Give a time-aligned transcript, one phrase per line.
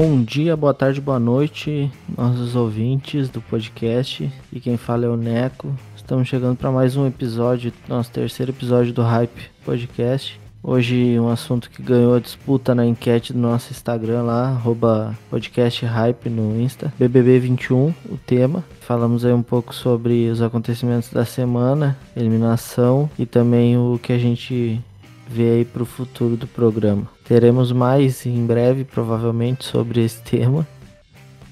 [0.00, 4.32] Bom dia, boa tarde, boa noite, nossos ouvintes do podcast.
[4.52, 5.74] E quem fala é o Neco.
[5.96, 10.40] Estamos chegando para mais um episódio, nosso terceiro episódio do Hype Podcast.
[10.62, 15.84] Hoje um assunto que ganhou a disputa na enquete do nosso Instagram lá, arroba podcast
[15.84, 18.62] hype no Insta, BBB21, o tema.
[18.82, 24.18] Falamos aí um pouco sobre os acontecimentos da semana, eliminação e também o que a
[24.18, 24.80] gente
[25.28, 27.08] vê aí para o futuro do programa.
[27.24, 30.66] Teremos mais em breve, provavelmente, sobre esse tema.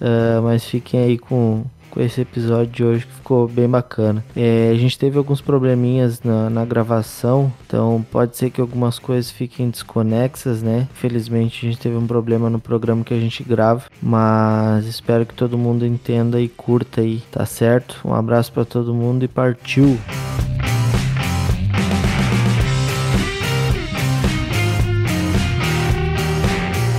[0.01, 4.23] Uh, mas fiquem aí com, com esse episódio de hoje que ficou bem bacana.
[4.37, 9.31] É, a gente teve alguns probleminhas na, na, gravação, então pode ser que algumas coisas
[9.31, 10.87] fiquem desconexas, né?
[10.93, 15.35] Infelizmente a gente teve um problema no programa que a gente grava, mas espero que
[15.35, 18.01] todo mundo entenda e curta aí, tá certo?
[18.05, 19.99] Um abraço para todo mundo e partiu!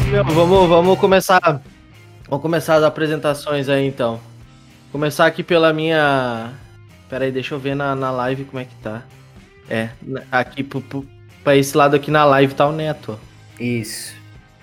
[0.09, 1.61] Meu, vamos, vamos começar.
[2.29, 4.19] Vamos começar as apresentações aí então.
[4.91, 6.53] Começar aqui pela minha.
[7.09, 9.03] Pera aí, deixa eu ver na, na live como é que tá.
[9.69, 9.89] É,
[10.31, 11.05] aqui pro, pro,
[11.43, 13.19] pra esse lado aqui na live tá o Neto.
[13.59, 14.15] Isso.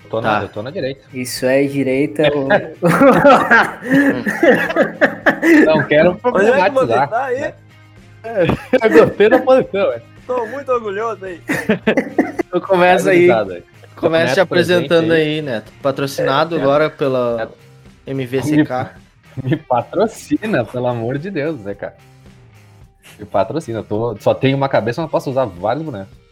[0.03, 0.39] Eu tô, tá.
[0.39, 1.05] na, eu tô na direita.
[1.13, 2.23] Isso é direita.
[2.33, 2.47] ou...
[5.65, 7.07] Não quero problematizar.
[7.07, 7.53] Tá aí?
[8.23, 8.47] É,
[8.83, 10.01] eu gostei da posição, velho.
[10.25, 11.39] Tô muito orgulhoso aí.
[12.47, 13.27] Então começa aí.
[13.95, 15.71] Comece te apresentando aí, Neto.
[15.81, 17.51] Patrocinado é, agora pela
[18.05, 18.69] MVCK.
[19.43, 21.95] Me, me, patrocina, pelo amor de Deus, né, cara?
[23.19, 23.83] Me patrocina.
[23.83, 26.25] Tô, só tenho uma cabeça, mas posso usar vários bonecos.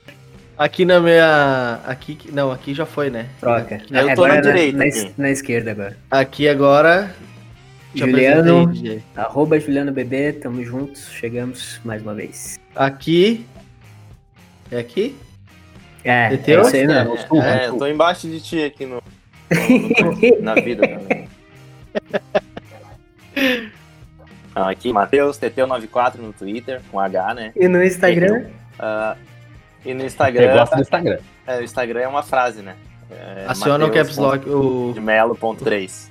[0.58, 1.80] Aqui na minha.
[1.86, 2.18] Aqui.
[2.32, 3.28] Não, aqui já foi, né?
[3.40, 3.82] Troca.
[3.90, 4.78] Eu tô agora na direita.
[4.78, 4.86] Na,
[5.18, 5.98] na, esquerda agora.
[6.12, 7.14] Aqui agora.
[7.96, 8.72] Juliano.
[9.16, 11.10] Arroba Juliano Bebê, tamo juntos.
[11.12, 12.60] Chegamos mais uma vez.
[12.76, 13.46] Aqui.
[14.72, 15.16] É aqui?
[16.04, 17.16] É, é isso aí mesmo.
[17.42, 19.02] É, eu tô embaixo de ti aqui no,
[19.50, 21.30] no na vida também.
[24.56, 27.52] Ah, aqui, Matheus, TT94 no Twitter, com H, né?
[27.56, 28.46] E no Instagram?
[28.80, 29.18] Uh,
[29.84, 30.44] e no Instagram.
[30.44, 31.18] Eu gosto do Instagram.
[31.48, 32.76] É, o Instagram é uma frase, né?
[33.10, 34.48] É, Aciona o caps lock.
[34.48, 34.94] O...
[34.94, 36.10] De Melo.3.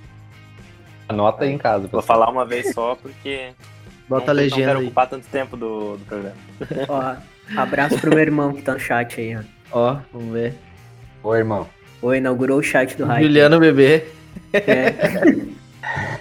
[1.08, 1.86] Anota aí em casa.
[1.86, 3.50] Vou falar uma vez só, porque.
[4.08, 4.60] Bota não, a legenda.
[4.60, 6.36] Não quero ocupar tanto tempo do, do programa.
[6.88, 9.40] Ó, abraço pro meu irmão que tá no chat aí, ó.
[9.72, 10.54] Ó, vamos ver.
[11.22, 11.66] Oi, irmão.
[12.02, 13.22] Oi, inaugurou o chat do Hype.
[13.24, 14.04] Juliano Bebê.
[14.52, 15.56] É.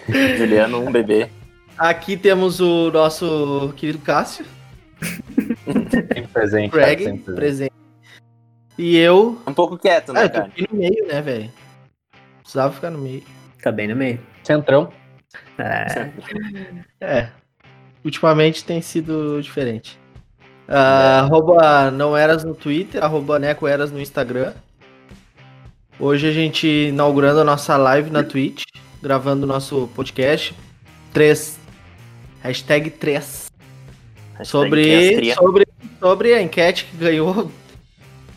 [0.37, 1.29] Juliano, um bebê.
[1.77, 4.45] Aqui temos o nosso querido Cássio.
[5.65, 6.71] Sempre presente.
[6.71, 7.73] Craig, sempre presente.
[8.77, 9.41] E eu.
[9.45, 10.45] Um pouco quieto, né, ah, cara?
[10.45, 11.51] aqui no meio, né, velho?
[12.41, 13.23] Precisava ficar no meio.
[13.61, 14.19] Tá bem no meio.
[14.43, 14.91] Centrão.
[15.57, 16.11] É.
[17.01, 17.29] é.
[18.03, 19.99] Ultimamente tem sido diferente.
[20.71, 24.53] Uh, arroba não eras no Twitter, arroba Neco Eras no Instagram.
[25.99, 28.63] Hoje a gente inaugurando a nossa live na Twitch,
[29.01, 30.55] gravando o nosso podcast.
[31.11, 31.59] 3.
[32.41, 33.51] Hashtag 3.
[34.45, 35.67] sobre, sobre,
[35.99, 37.51] sobre a enquete que ganhou.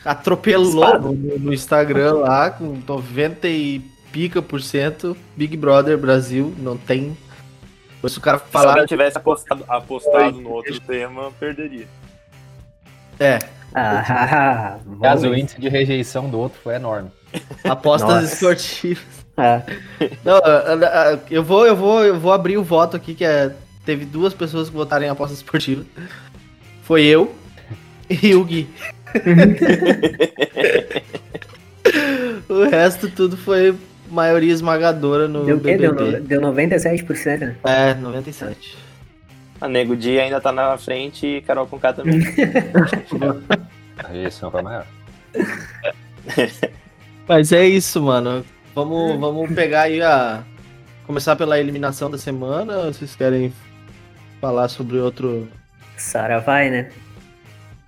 [0.04, 3.78] Atropelou no, no Instagram lá com 90 e
[4.10, 5.16] pica por cento.
[5.36, 7.16] Big Brother Brasil, não tem.
[8.08, 8.64] Se o cara falar.
[8.64, 11.86] Se alguém tivesse apostado, apostado no outro tema, perderia.
[13.18, 13.38] É.
[13.74, 17.10] Ah, Caso o índice de rejeição do outro foi enorme.
[17.64, 18.34] Apostas Nossa.
[18.34, 19.04] esportivas.
[19.36, 19.62] É.
[20.24, 20.40] Não,
[21.28, 23.50] eu vou, eu vou, eu vou abrir o voto aqui que é
[23.84, 25.84] teve duas pessoas que votaram em apostas esportivas.
[26.84, 27.34] Foi eu
[28.08, 28.68] e o Gui.
[32.48, 33.74] o resto tudo foi
[34.08, 36.20] maioria esmagadora no deu BBB.
[36.20, 37.56] Deu, deu 97%, né?
[37.64, 38.83] É, 97.
[39.64, 42.18] A Nego Dia ainda tá na frente e Carol com K também.
[44.26, 44.86] Isso, não maior.
[47.26, 48.44] Mas é isso, mano.
[48.74, 50.42] Vamos, vamos pegar aí a.
[51.06, 52.76] Começar pela eliminação da semana.
[52.76, 53.54] Ou vocês querem
[54.38, 55.48] falar sobre outro.
[55.96, 56.90] Sara vai, né?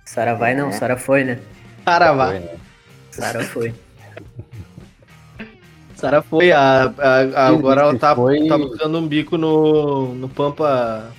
[0.03, 0.71] Sara vai não, é.
[0.71, 1.39] Sara foi, né?
[1.85, 2.39] Sara vai.
[2.39, 2.55] Né?
[3.11, 3.71] Sara foi.
[5.93, 6.51] Sara foi.
[6.51, 8.47] A, a, a agora ela tá, foi...
[8.47, 11.13] tá buscando um bico no, no Pampa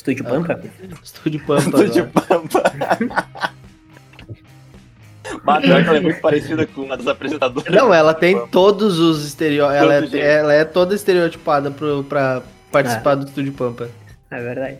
[0.00, 0.60] Estúdio Pampa?
[1.02, 1.60] Estúdio Pampa.
[1.60, 2.62] Estúdio Pampa.
[5.44, 7.72] Mas ela é muito parecida com uma das apresentadoras.
[7.72, 10.14] Não, ela tem todos os estereótipos.
[10.14, 12.42] Ela, é, ela é toda estereotipada pro, pra
[12.72, 13.14] participar ah.
[13.16, 13.90] do Estúdio Pampa.
[14.30, 14.78] É verdade.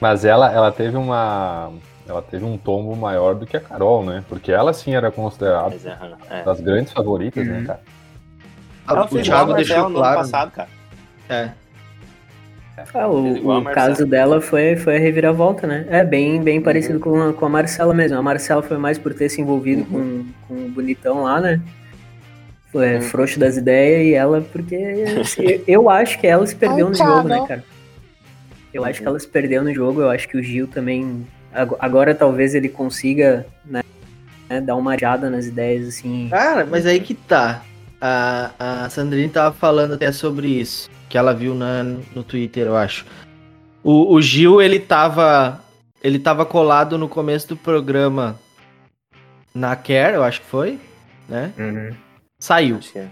[0.00, 1.72] Mas ela, ela teve uma.
[2.06, 4.24] Ela teve um tombo maior do que a Carol, né?
[4.28, 5.74] Porque ela sim era considerada
[6.30, 7.60] é, das grandes favoritas, né, uhum.
[7.60, 7.80] né, cara?
[8.88, 9.92] Ela o Thiago deixou claro.
[9.92, 10.68] No ano passado, cara.
[11.28, 11.63] É.
[12.92, 15.86] Ah, o, o caso dela foi, foi a reviravolta, né?
[15.88, 16.64] É bem, bem uhum.
[16.64, 18.18] parecido com a, com a Marcela mesmo.
[18.18, 20.24] A Marcela foi mais por ter se envolvido uhum.
[20.48, 21.60] com, com o bonitão lá, né?
[22.80, 24.76] é, frouxo das ideias e ela, porque
[25.66, 27.64] eu, acho que ela se perdeu no jogo, né, cara?
[28.72, 31.24] Eu acho que ela se perdeu no jogo, eu acho que o Gil também.
[31.78, 33.82] Agora talvez ele consiga, né,
[34.48, 36.28] né dar uma ajada nas ideias, assim.
[36.28, 37.62] Cara, mas aí que tá.
[38.00, 42.76] A, a Sandrine tava falando até sobre isso, que ela viu na, no Twitter, eu
[42.76, 43.06] acho.
[43.84, 45.60] O, o Gil, ele tava.
[46.02, 48.36] Ele tava colado no começo do programa
[49.54, 50.76] na Care, eu acho que foi,
[51.28, 51.52] né?
[51.56, 51.94] Uhum.
[52.36, 52.80] Saiu.
[52.96, 53.06] É.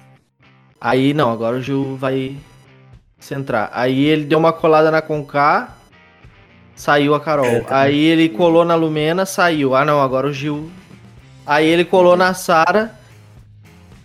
[0.81, 2.37] Aí, não, agora o Gil vai
[3.21, 3.71] centrar.
[3.73, 5.77] Aí ele deu uma colada na Conká,
[6.75, 7.47] saiu a Carol.
[7.47, 9.77] É, tá aí ele colou na Lumena, saiu.
[9.77, 10.69] Ah, não, agora o Gil.
[11.47, 12.99] Aí ele colou na Sara,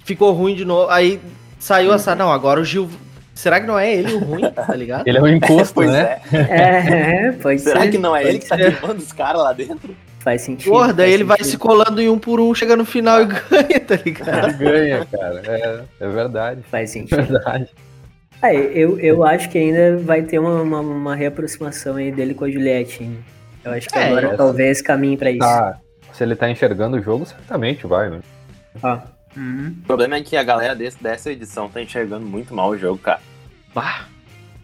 [0.06, 0.88] ficou ruim de novo.
[0.92, 1.20] Aí
[1.58, 2.20] saiu a Sara.
[2.20, 2.88] Não, agora o Gil.
[3.38, 5.06] Será que não é ele o ruim, tá ligado?
[5.08, 6.20] ele é o encosto, né?
[6.34, 7.88] É, é pois Será é.
[7.88, 9.96] que não é ele que tá queimando os caras lá dentro?
[10.20, 10.72] Faz sentido.
[10.72, 11.38] Porra, daí ele sentido.
[11.38, 14.58] vai se colando em um por um, chega no final e ganha, tá ligado?
[14.58, 15.42] ganha, cara.
[15.46, 16.62] É, é verdade.
[16.64, 17.20] Faz sentido.
[17.20, 17.70] É verdade.
[18.42, 22.46] É, eu, eu acho que ainda vai ter uma, uma, uma reaproximação aí dele com
[22.46, 23.08] a Juliette.
[23.64, 25.40] Eu acho que é, agora talvez caminhe para isso.
[25.40, 25.78] Tá,
[26.12, 28.20] se ele tá enxergando o jogo, certamente vai, né?
[28.82, 29.04] Ah.
[29.38, 29.76] Uhum.
[29.84, 32.98] O problema é que a galera desse, dessa edição tá enxergando muito mal o jogo,
[32.98, 33.22] cara.
[33.74, 34.08] Bah!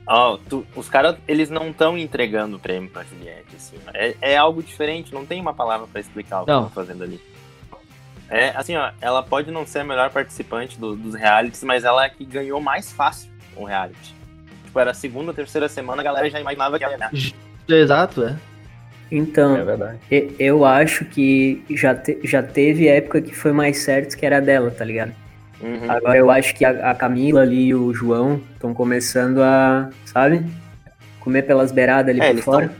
[0.05, 3.77] Oh, tu, os caras, eles não estão entregando o prêmio pra Juliette, assim.
[3.93, 7.21] É, é, algo diferente, não tem uma palavra para explicar o que estão fazendo ali.
[8.29, 12.03] É, assim, ó, ela pode não ser a melhor participante do, dos realities, mas ela
[12.03, 14.15] é que ganhou mais fácil um reality.
[14.65, 16.97] Tipo, era a segunda, terceira semana, a galera já imaginava que ela ia
[17.69, 18.37] Exato, é.
[19.15, 19.55] Então,
[20.09, 24.41] é eu acho que já, te, já teve época que foi mais certo que era
[24.41, 25.13] dela, tá ligado?
[25.61, 25.91] Uhum.
[25.91, 30.43] Agora eu acho que a, a Camila ali e o João estão começando a, sabe?
[31.19, 32.73] Comer pelas beiradas ali é, por fora.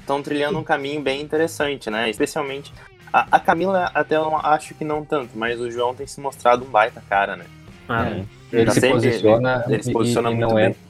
[0.00, 2.10] Estão trilhando um caminho bem interessante, né?
[2.10, 2.72] Especialmente.
[3.12, 6.64] A, a, Camila até eu acho que não tanto, mas o João tem se mostrado
[6.64, 7.44] um baita cara, né?
[7.88, 8.24] Ah, é.
[8.52, 10.66] Ele, tá se sempre, posiciona, ele, ele se posiciona e, muito não bem.
[10.66, 10.80] Entra,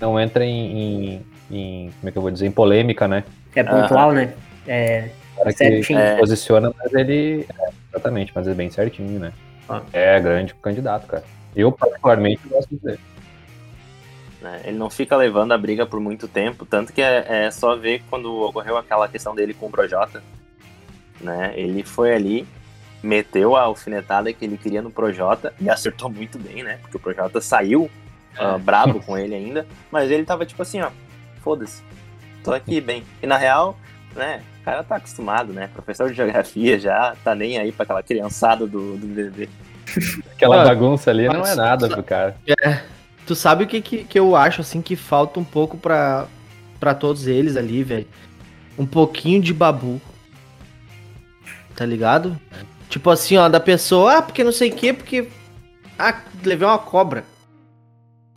[0.00, 2.46] não entra em, em, em, Como é que eu vou dizer?
[2.46, 3.24] Em polêmica, né?
[3.54, 4.32] É pontual, né?
[4.66, 5.10] É.
[5.36, 5.98] Cara certinho.
[5.98, 6.16] Que é.
[6.16, 7.46] posiciona, mas ele.
[7.58, 9.32] É, exatamente, mas é bem certinho, né?
[9.68, 9.82] Ah.
[9.92, 11.24] É grande candidato, cara.
[11.54, 13.00] Eu, particularmente, gosto dele.
[14.42, 17.76] É, ele não fica levando a briga por muito tempo, tanto que é, é, só
[17.76, 20.22] ver quando ocorreu aquela questão dele com o Projota,
[21.20, 21.52] né?
[21.54, 22.46] Ele foi ali,
[23.02, 26.78] meteu a alfinetada que ele queria no Projota e acertou muito bem, né?
[26.80, 27.90] Porque o Projota saiu
[28.38, 30.90] uh, brabo com ele ainda, mas ele tava tipo assim, ó,
[31.42, 31.82] foda-se,
[32.42, 33.04] tô aqui bem.
[33.22, 33.78] E na real,
[34.14, 35.68] né, o cara tá acostumado, né?
[35.72, 39.48] Professor de geografia já tá nem aí pra aquela criançada do, do bebê.
[40.32, 42.36] Aquela bagunça ali não é nada pro cara.
[42.46, 42.80] É.
[43.26, 46.26] Tu sabe o que, que, que eu acho, assim, que falta um pouco pra,
[46.78, 48.06] pra todos eles ali, velho?
[48.78, 50.00] Um pouquinho de babu.
[51.76, 52.38] Tá ligado?
[52.88, 55.28] Tipo assim, ó, da pessoa, ah, porque não sei o quê, porque.
[55.98, 57.24] Ah, levei uma cobra.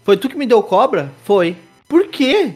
[0.04, 1.12] Foi tu que me deu cobra?
[1.24, 1.56] Foi.
[1.88, 2.56] Por quê?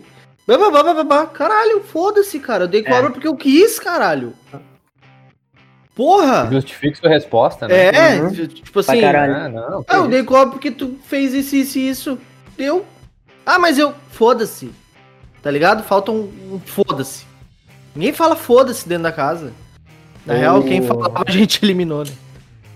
[1.28, 2.64] Caralho, foda-se, cara.
[2.64, 3.10] Eu dei cobra é.
[3.10, 4.34] porque eu quis, caralho.
[5.94, 6.48] Porra!
[6.52, 7.88] Justifique sua resposta, né?
[7.88, 8.32] É, uhum.
[8.48, 9.04] tipo assim.
[9.04, 12.20] Ah, não, ah, eu dei cobra porque tu fez isso, isso e isso.
[12.56, 12.86] Deu.
[13.46, 13.94] Ah, mas eu.
[14.12, 14.72] Foda-se.
[15.42, 15.84] Tá ligado?
[15.84, 17.26] Falta um, um foda-se.
[17.96, 19.52] Ninguém fala foda-se dentro da casa.
[20.26, 20.38] Na oh.
[20.38, 22.12] real, quem falava a gente eliminou, né?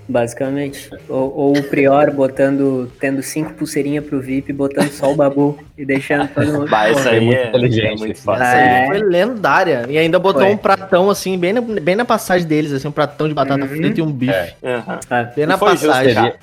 [0.08, 0.90] Basicamente.
[1.08, 5.86] Ou, ou, o Prior botando, tendo cinco pulseirinhas pro VIP, botando só o Babu e
[5.86, 6.70] deixando todo mundo.
[6.70, 7.94] Bah, isso aí é, inteligente.
[7.94, 8.44] É muito fácil.
[8.44, 8.88] É.
[8.88, 9.86] Foi lendária.
[9.90, 10.52] E ainda botou foi.
[10.52, 13.70] um pratão assim, bem na, bem na passagem deles, assim, um pratão de batata uhum.
[13.70, 14.34] frita e um bife.
[14.34, 14.54] É.
[14.64, 15.00] Uhum.
[15.36, 16.14] Bem na passagem.
[16.14, 16.36] Seria,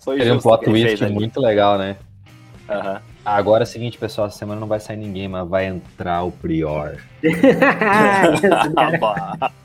[0.00, 1.96] foi seria um plot twist muito legal, né?
[2.68, 2.96] Uhum.
[3.24, 6.30] Agora é o seguinte, pessoal, essa semana não vai sair ninguém, mas vai entrar o
[6.30, 6.98] Prior.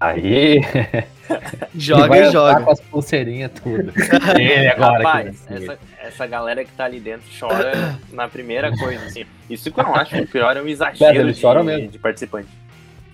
[0.00, 0.60] Aí.
[1.74, 2.60] joga e joga.
[2.62, 3.92] com as pulseirinhas tudo.
[4.38, 5.02] Ele agora.
[5.02, 9.24] Rapaz, essa, essa galera que tá ali dentro chora na primeira coisa, assim.
[9.48, 11.88] Isso que eu não acho que o pior é um exagero é, de, mesmo.
[11.88, 12.48] de participante.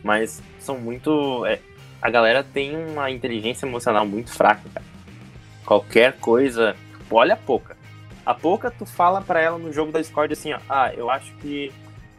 [0.03, 1.45] Mas são muito.
[1.47, 1.59] É,
[2.01, 4.87] a galera tem uma inteligência emocional muito fraca, cara.
[5.65, 6.77] Qualquer coisa.
[7.11, 7.77] Olha a pouca.
[8.25, 10.59] A pouca tu fala para ela no jogo da Discord assim, ó.
[10.69, 11.73] Ah, eu acho que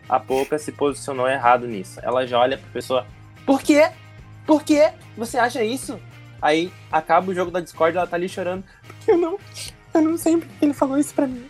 [0.08, 2.00] a pouca se posicionou errado nisso.
[2.02, 3.06] Ela já olha pra pessoa.
[3.46, 3.90] Por quê?
[4.48, 6.00] Por que você acha isso?
[6.42, 8.64] Aí acaba o jogo da Discord ela tá ali chorando.
[8.88, 9.38] Porque eu não.
[9.94, 11.46] Eu não sei porque ele falou isso pra mim.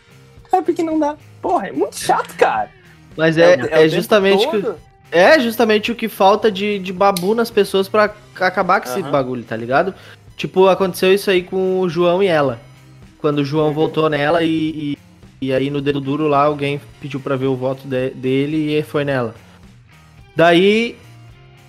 [0.52, 1.16] É porque não dá.
[1.42, 2.72] Porra, é muito chato, cara.
[3.16, 4.48] Mas é, é, é, é justamente.
[4.48, 4.74] Que,
[5.12, 9.00] é justamente o que falta de, de babu nas pessoas para acabar com uhum.
[9.00, 9.94] esse bagulho, tá ligado?
[10.36, 12.60] Tipo, aconteceu isso aí com o João e ela.
[13.20, 13.74] Quando o João uhum.
[13.74, 14.98] voltou nela e, e,
[15.42, 18.84] e, aí no dedo duro lá alguém pediu pra ver o voto de, dele e
[18.84, 19.34] foi nela.
[20.36, 20.98] Daí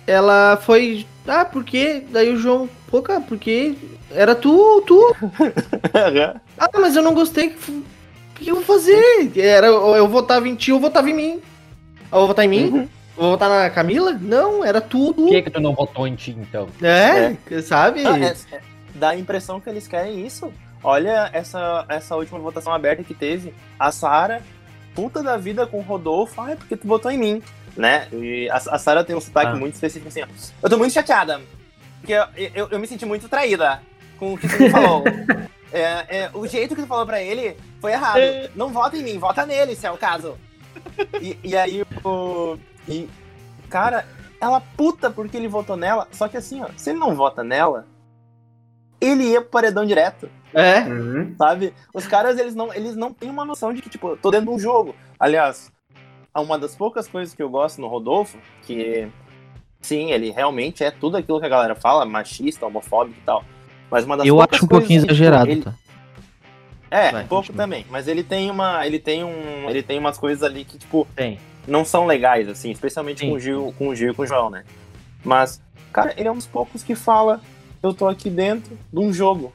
[0.05, 3.75] ela foi Ah, porque Daí o João, pô, cara, porque
[4.11, 5.15] era tu, tu.
[6.57, 7.49] ah, mas eu não gostei.
[7.49, 7.83] O
[8.35, 9.31] que eu vou fazer?
[9.37, 11.41] Era, eu votava em ti, eu votava em mim.
[12.11, 12.69] Eu vou votar em mim?
[12.69, 12.87] Uhum.
[13.15, 14.13] Vou votar na Camila?
[14.13, 15.23] Não, era tudo.
[15.23, 16.67] Por que, que tu não votou em ti, então?
[16.81, 17.61] É, é.
[17.61, 18.05] sabe?
[18.05, 18.61] Ah, é, é,
[18.95, 20.51] dá a impressão que eles querem isso.
[20.81, 23.53] Olha essa, essa última votação aberta que teve.
[23.77, 24.41] A Sara,
[24.95, 27.43] puta da vida com o Rodolfo, ai, porque tu votou em mim,
[27.79, 28.09] né?
[28.11, 29.55] E a, a Sara tem um sotaque ah.
[29.55, 30.27] muito específico assim, ó.
[30.61, 31.39] Eu tô muito chateada,
[31.99, 33.81] porque eu, eu, eu me senti muito traída
[34.17, 35.01] com o que tu me falou.
[35.71, 38.19] é, é, o jeito que tu falou pra ele foi errado.
[38.53, 40.37] Não vota em mim, vota nele, se é o caso.
[41.21, 42.57] E, e aí, o.
[42.85, 43.09] E,
[43.69, 44.05] cara,
[44.41, 46.05] ela puta porque ele votou nela.
[46.11, 47.87] Só que assim, ó, se ele não vota nela,
[48.99, 50.29] ele ia pro paredão direto.
[50.53, 50.81] É.
[50.81, 51.33] Uhum.
[51.37, 51.73] Sabe?
[51.93, 54.51] Os caras, eles não, eles não têm uma noção de que, tipo, tô dentro de
[54.51, 54.93] um jogo.
[55.17, 55.71] Aliás,
[56.37, 59.07] uma das poucas coisas que eu gosto no Rodolfo, que
[59.81, 63.43] sim, ele realmente é tudo aquilo que a galera fala, machista, homofóbico e tal.
[63.89, 65.61] Mas uma das eu acho um pouquinho tipo, exagerado, ele...
[65.63, 65.73] tá?
[66.91, 67.63] É, Vai, pouco continua.
[67.63, 71.07] também, mas ele tem uma, ele tem um, ele tem umas coisas ali que tipo
[71.15, 71.37] tem.
[71.67, 73.29] não são legais assim, especialmente Sim.
[73.29, 74.63] com o Gil, com o Gil e com o João, né?
[75.23, 75.61] Mas
[75.93, 77.41] cara, ele é um dos poucos que fala
[77.81, 79.53] eu tô aqui dentro de um jogo.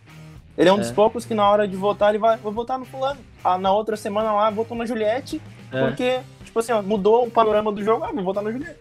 [0.56, 0.80] Ele é um é.
[0.80, 3.20] dos poucos que na hora de votar ele vai, vou votar no fulano.
[3.42, 5.80] Ah, na outra semana lá votou na Juliette, é.
[5.80, 6.20] porque
[6.54, 8.76] tipo assim, ó, mudou o panorama do jogo, ah, vou votar Juliette.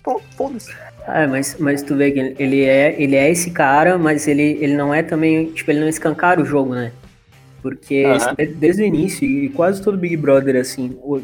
[0.00, 0.72] Pronto, foda-se.
[1.08, 4.76] Ah, mas, mas tu vê que ele é, ele é esse cara, mas ele, ele
[4.76, 6.92] não é também, tipo, ele não escancara o jogo, né?
[7.60, 8.54] Porque uhum.
[8.56, 11.20] desde o início, e quase todo Big Brother, assim, o,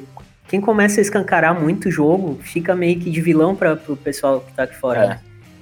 [0.49, 4.41] quem começa a escancarar muito o jogo fica meio que de vilão para o pessoal
[4.41, 5.05] que tá aqui fora.
[5.05, 5.09] É.
[5.09, 5.21] Né?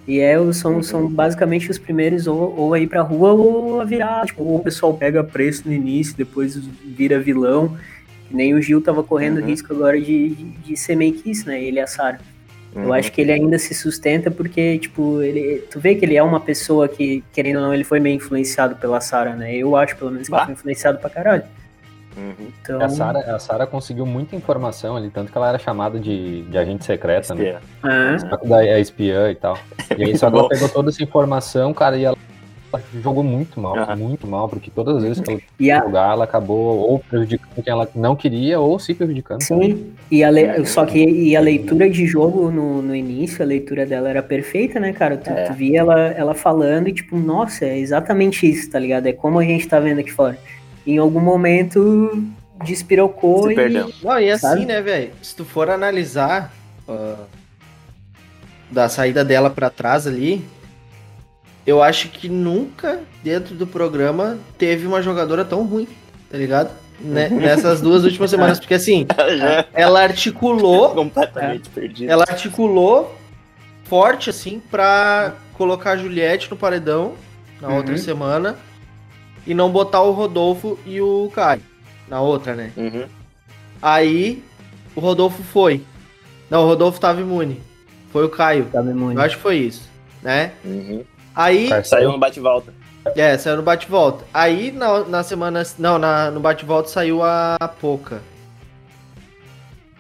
[0.09, 3.85] E é, são, são basicamente os primeiros ou, ou a ir pra rua ou a
[3.85, 4.25] virar.
[4.25, 7.77] Tipo, ou o pessoal pega preço no início, depois vira vilão.
[8.31, 9.47] Nem o Gil tava correndo uhum.
[9.47, 11.63] risco agora de, de, de, ser meio que isso, né?
[11.63, 12.21] Ele e a Sarah.
[12.75, 12.85] Uhum.
[12.85, 16.23] Eu acho que ele ainda se sustenta porque, tipo, ele, tu vê que ele é
[16.23, 19.55] uma pessoa que, querendo ou não, ele foi meio influenciado pela Sarah, né?
[19.57, 21.43] Eu acho, pelo menos, que ele foi influenciado pra caralho.
[22.17, 22.49] Uhum.
[22.63, 22.83] Então...
[22.83, 26.59] A Sarah, a Sarah conseguiu muita informação ali, tanto que ela era chamada de, de
[26.59, 27.43] agente secreta, né?
[27.45, 27.61] espiã.
[27.83, 28.19] né?
[28.19, 29.59] Só que daí é espiã e tal.
[29.97, 32.17] E aí só ela pegou toda essa informação, cara, e ela
[33.03, 33.97] jogou muito mal, uhum.
[33.97, 35.81] muito mal, porque todas as vezes que ela e a...
[35.81, 39.43] jogar, ela acabou ou prejudicando quem ela não queria, ou se prejudicando.
[39.43, 40.65] Sim, e a le...
[40.67, 44.79] só que e a leitura de jogo no, no início, a leitura dela era perfeita,
[44.79, 45.17] né, cara?
[45.17, 45.45] Tu, é.
[45.45, 49.07] tu via ela, ela falando e tipo, nossa, é exatamente isso, tá ligado?
[49.07, 50.39] É como a gente tá vendo aqui fora.
[50.87, 52.31] Em algum momento
[52.65, 53.55] despirocou Se e...
[53.55, 53.91] Perdeu.
[54.03, 54.67] Não, e assim, sabe?
[54.67, 55.11] né, velho?
[55.23, 56.53] Se tu for analisar
[56.89, 57.25] uh,
[58.71, 60.45] da saída dela para trás ali,
[61.67, 65.89] eu acho que nunca dentro do programa teve uma jogadora tão ruim,
[66.31, 66.71] tá ligado?
[67.01, 67.29] Né?
[67.29, 69.07] Nessas duas últimas semanas, porque assim,
[69.73, 70.91] ela articulou.
[70.95, 72.11] Completamente é, perdido.
[72.11, 73.17] Ela articulou
[73.85, 77.15] forte, assim, pra colocar a Juliette no paredão
[77.61, 77.77] na uhum.
[77.77, 78.57] outra semana
[79.47, 81.63] e não botar o Rodolfo e o Caio
[82.11, 82.73] na outra, né?
[82.77, 83.05] Uhum.
[83.81, 84.43] Aí
[84.95, 85.83] o Rodolfo foi.
[86.51, 87.63] Não, o Rodolfo tava imune.
[88.13, 88.67] Foi o Caio.
[88.73, 89.15] Tava imune.
[89.15, 89.89] Eu acho que foi isso,
[90.21, 90.53] né?
[90.65, 91.05] Uhum.
[91.35, 91.69] Aí.
[91.85, 92.73] Saiu no bate-volta.
[93.17, 94.25] É, saiu no bate-volta.
[94.33, 95.63] Aí na, na semana.
[95.79, 98.21] Não, na, no bate-volta saiu a Poca.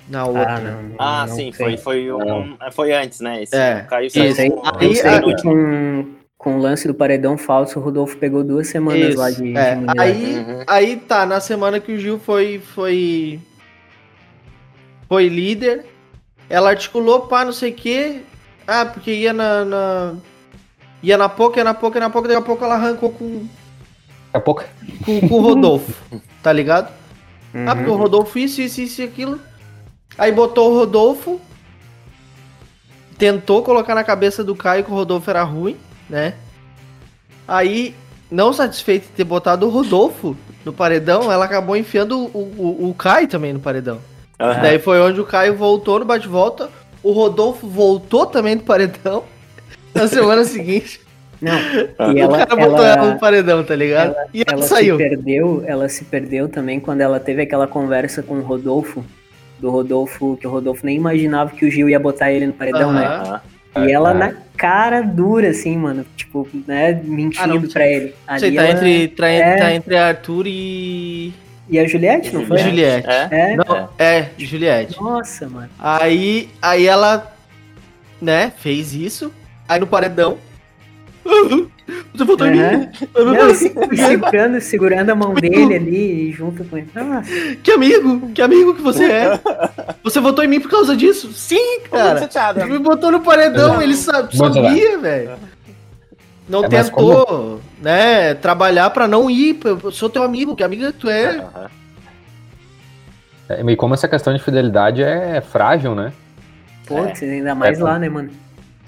[0.08, 0.56] Na outra.
[0.56, 3.44] Ah, não, ah não sim, foi, foi, um, foi antes, né?
[3.44, 3.86] Esse é.
[3.88, 4.50] Caiu saiu isso.
[4.50, 6.06] Com, aí, aí, com,
[6.36, 9.18] com o lance do paredão falso, o Rodolfo pegou duas semanas isso.
[9.18, 9.56] lá de.
[9.56, 9.76] É.
[9.76, 10.64] de aí, uhum.
[10.66, 12.58] aí tá, na semana que o Gil foi.
[12.58, 13.38] Foi,
[15.08, 15.86] foi líder.
[16.48, 18.22] Ela articulou, pá, não sei o quê.
[18.66, 20.14] Ah, porque ia na, na
[21.02, 23.38] Ia na pouco, ia na pouco, ia na pouco, daqui a pouco ela arrancou com.
[23.38, 23.48] Daqui
[24.34, 24.64] a pouco?
[25.04, 25.92] Com, com o Rodolfo,
[26.42, 26.92] tá ligado?
[27.54, 27.68] Uhum.
[27.68, 29.40] Ah, porque o Rodolfo isso, isso, isso e aquilo.
[30.18, 31.40] Aí botou o Rodolfo.
[33.16, 35.76] Tentou colocar na cabeça do Caio que o Rodolfo era ruim,
[36.08, 36.34] né?
[37.46, 37.94] Aí,
[38.30, 42.94] não satisfeito de ter botado o Rodolfo no paredão, ela acabou enfiando o, o, o
[42.94, 43.98] Caio também no paredão.
[44.40, 44.62] Uhum.
[44.62, 46.70] Daí foi onde o Caio voltou no bate-volta.
[47.02, 49.24] O Rodolfo voltou também no paredão
[49.94, 51.00] na semana seguinte.
[51.40, 54.14] Não, e ela, o cara botou ela, ela no paredão, tá ligado?
[54.14, 54.96] Ela, e ela, ela saiu.
[54.98, 59.04] Se perdeu, ela se perdeu também quando ela teve aquela conversa com o Rodolfo.
[59.58, 62.92] Do Rodolfo, que o Rodolfo nem imaginava que o Gil ia botar ele no paredão,
[62.92, 63.40] né?
[63.76, 66.04] E ela na cara dura, assim, mano.
[66.16, 68.14] Tipo, né, mentindo ah, não, pra ele.
[68.26, 69.56] Ali sei, tá, ela, entre, tá, é...
[69.56, 71.32] tá entre Arthur e.
[71.68, 72.58] E a Juliette, não foi?
[72.58, 73.08] Juliette.
[73.08, 73.28] É?
[73.30, 75.00] É, não, é, Juliette.
[75.00, 75.68] Nossa, mano.
[75.78, 77.32] Aí, aí ela,
[78.20, 79.32] né, fez isso.
[79.70, 80.36] Aí no paredão,
[82.14, 82.54] Você votou uhum.
[82.54, 82.88] em mim?
[83.14, 86.88] Não, segurando, segurando a mão dele ali junto com ele.
[86.94, 87.22] Ah.
[87.62, 89.40] Que amigo, que amigo que você é.
[90.02, 91.32] Você votou em mim por causa disso?
[91.32, 92.66] Sim, cara.
[92.66, 95.32] Me botou no paredão, ele sabe, sabia, velho.
[96.48, 97.60] Não é, tentou, como...
[97.80, 99.58] né, trabalhar para não ir.
[99.64, 101.36] Eu sou teu amigo, que amigo tu é.
[101.36, 101.66] Uhum.
[103.48, 106.12] É, e como essa questão de fidelidade é frágil, né?
[106.86, 107.30] Putz, é.
[107.30, 108.30] ainda mais é, lá, né, mano?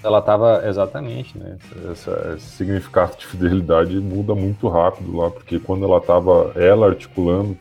[0.03, 1.57] Ela tava, exatamente, né?
[1.91, 7.57] Essa, esse significado de fidelidade muda muito rápido lá, porque quando ela tava, ela articulando,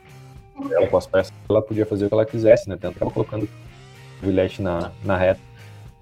[0.71, 2.77] ela com as peças, ela podia fazer o que ela quisesse, né?
[2.79, 5.39] Tanto que ela colocando o bilhete na, na reta.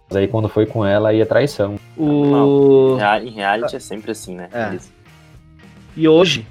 [0.07, 1.75] Mas aí quando foi com ela, aí é traição.
[1.97, 2.97] O...
[3.21, 4.49] em reality é sempre assim, né?
[4.53, 4.77] É.
[5.95, 6.47] E hoje,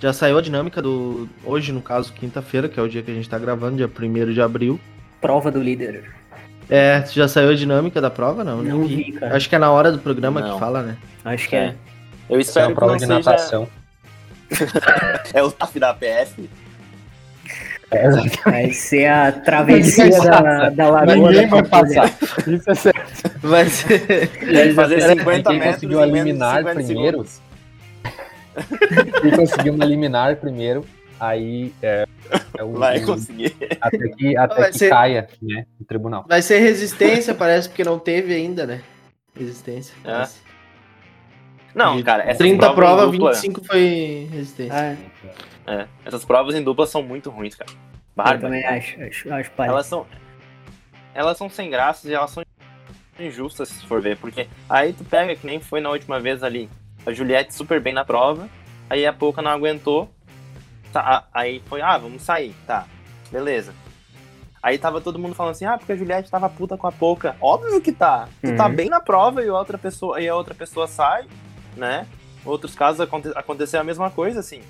[0.00, 1.28] já saiu a dinâmica do.
[1.44, 4.32] Hoje, no caso, quinta-feira, que é o dia que a gente tá gravando, dia 1
[4.32, 4.78] de abril.
[5.20, 6.19] Prova do líder.
[6.70, 8.62] É, já saiu a dinâmica da prova, não?
[8.62, 9.36] Não vi, cara.
[9.36, 10.54] Acho que é na hora do programa não.
[10.54, 10.96] que fala, né?
[11.24, 11.64] Acho que é.
[11.64, 11.74] é.
[12.28, 13.14] Eu espero é uma prova de seja...
[13.14, 13.68] natação.
[15.34, 16.48] é o TAF da PF?
[17.90, 18.08] É,
[18.44, 21.16] vai ser a travessia da, da lagoa.
[21.16, 22.14] Ninguém vai passar.
[22.46, 23.38] Isso é certo.
[23.40, 24.30] Vai ser.
[24.52, 25.74] Vai fazer 50 metros.
[25.74, 27.26] conseguiu eliminar primeiro.
[29.20, 30.84] Quem conseguiu eliminar primeiro,
[31.20, 32.06] aí é,
[32.58, 33.54] é o, vai conseguir.
[33.80, 34.88] Até que, até que ser...
[34.88, 35.66] caia, né?
[35.78, 36.24] No tribunal.
[36.28, 38.82] Vai ser resistência, parece, porque não teve ainda, né?
[39.38, 39.94] Resistência.
[40.04, 40.26] É.
[41.74, 43.32] Não, cara, essas 30 provas, prova, dupla...
[43.32, 44.74] 25 foi resistência.
[44.74, 44.96] É.
[45.72, 45.86] é.
[46.04, 47.70] Essas provas em dupla são muito ruins, cara.
[48.16, 48.38] Bárbaro.
[48.38, 50.06] Eu também acho, acho, acho Elas são.
[51.14, 52.42] Elas são sem graças e elas são
[53.18, 56.68] injustas, se for ver, porque aí tu pega que nem foi na última vez ali.
[57.04, 58.48] A Juliette super bem na prova,
[58.88, 60.10] aí a Pouca não aguentou,
[60.92, 62.86] Tá, aí foi, ah, vamos sair, tá,
[63.30, 63.72] beleza.
[64.62, 67.34] Aí tava todo mundo falando assim, ah, porque a Juliette tava puta com a Pouca.
[67.40, 68.28] Óbvio que tá.
[68.42, 68.56] Tu tá uhum.
[68.56, 71.24] tá bem na prova e a outra pessoa, e a outra pessoa sai,
[71.76, 72.06] né?
[72.44, 74.60] Outros casos aconte, aconteceu a mesma coisa, assim.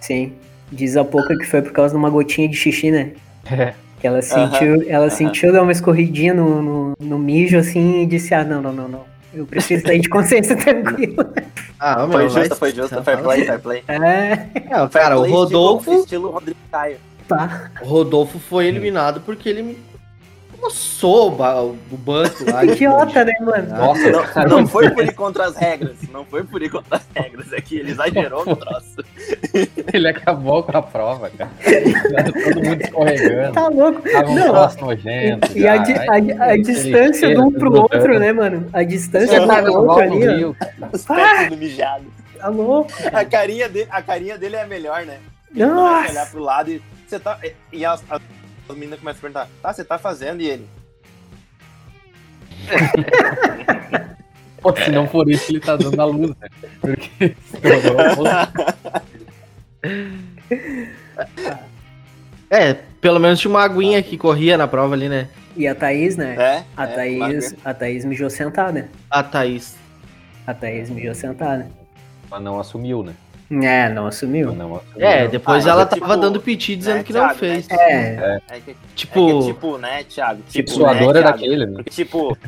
[0.00, 0.34] Sim.
[0.70, 3.14] Diz a Pouca que foi por causa de uma gotinha de xixi, né?
[3.50, 3.74] É.
[4.00, 4.84] Que ela sentiu, uhum.
[4.86, 5.10] ela uhum.
[5.10, 8.88] sentiu dar uma escorridinha no, no, no mijo, assim, e disse, ah, não, não, não,
[8.88, 9.09] não.
[9.32, 11.32] Eu preciso sair de consciência tranquila.
[11.78, 13.84] Ah, meu, foi justo, foi justo, fair play, fair play.
[13.88, 15.90] É, é cara, o Rodolfo.
[15.90, 16.98] Estilo, estilo Rodrigo Caio.
[17.28, 17.70] Tá.
[17.80, 19.78] O Rodolfo foi eliminado porque ele
[20.60, 22.64] amassou o banco lá.
[22.64, 23.68] Idiota, né, mano?
[23.68, 24.10] Nossa,
[24.46, 25.96] não, não foi por ir contra as regras.
[26.12, 27.52] Não foi por ir contra as regras.
[27.52, 28.96] É que ele exagerou no troço.
[29.92, 31.50] Ele acabou com a prova, cara.
[32.44, 33.52] Todo mundo escorregando.
[33.52, 34.02] Tá louco.
[34.02, 35.58] Tava um não, nojento.
[35.58, 38.68] E, a, a, a distância de um pro outro, né, mano?
[38.72, 40.54] A distância do outro ali, ó.
[40.92, 42.04] Os pés tudo mijado.
[42.38, 42.92] Tá louco.
[43.12, 45.18] A carinha, dele, a carinha dele é a melhor, né?
[45.52, 46.10] Nossa.
[46.10, 47.38] Olhar pro lado e você tá.
[47.72, 48.20] E as, as
[48.70, 50.40] as meninas começam a perguntar, tá, você tá fazendo?
[50.40, 50.68] E ele.
[54.60, 56.48] Pô, se não for isso, ele tá dando a luz, né?
[56.80, 57.34] Porque.
[62.50, 65.28] é, pelo menos tinha uma aguinha que corria na prova ali, né?
[65.56, 66.36] E a Thaís, né?
[66.38, 68.88] É, a, é, Thaís, a Thaís mijou sentada.
[69.10, 69.76] A Thaís.
[70.46, 71.68] A Thaís mijou sentada.
[72.30, 73.14] Mas não assumiu, né?
[73.50, 74.52] É, não assumiu.
[74.52, 75.06] Não assumiu.
[75.06, 77.68] É, depois ah, ela é tava tipo, dando piti dizendo né, que não Thiago, fez.
[77.68, 77.76] Né?
[77.78, 78.40] É.
[78.48, 78.60] é.
[78.60, 80.42] que, tipo, é que, tipo, né, Thiago?
[80.42, 81.74] Tipo, tipo suador né, é daquele, né?
[81.74, 82.38] Porque, tipo,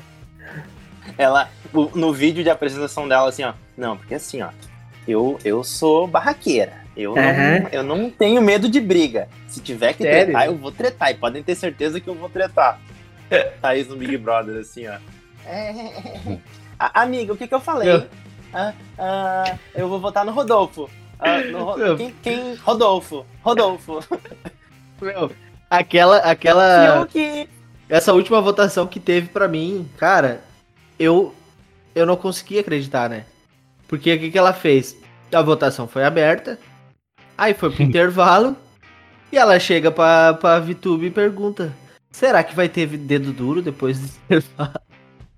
[1.18, 1.48] ela,
[1.94, 4.50] no vídeo de apresentação dela, assim, ó, não, porque assim, ó,
[5.06, 6.82] eu, eu sou barraqueira.
[6.96, 7.16] Eu, uhum.
[7.16, 9.28] não, eu não tenho medo de briga.
[9.48, 10.26] Se tiver que Sério?
[10.26, 11.10] tretar, eu vou tretar.
[11.10, 12.78] E podem ter certeza que eu vou tretar.
[13.60, 14.96] Thaís no Big Brother, assim, ó.
[15.46, 16.38] É...
[16.78, 18.06] Amiga, o que que eu falei?
[18.52, 20.90] Ah, ah, eu vou votar no Rodolfo.
[21.18, 23.24] Ah, no, quem, quem, Rodolfo.
[23.42, 24.00] Rodolfo.
[25.00, 25.30] Meu,
[25.70, 26.18] aquela.
[26.18, 27.08] aquela
[27.88, 30.42] Essa última votação que teve para mim, cara,
[30.98, 31.34] eu.
[31.94, 33.26] Eu não consegui acreditar, né?
[33.86, 34.96] Porque o que, que ela fez?
[35.30, 36.58] A votação foi aberta.
[37.36, 38.56] Aí foi pro intervalo.
[39.30, 41.72] E ela chega pra, pra VTube e pergunta:
[42.10, 44.80] Será que vai ter dedo duro depois do intervalo?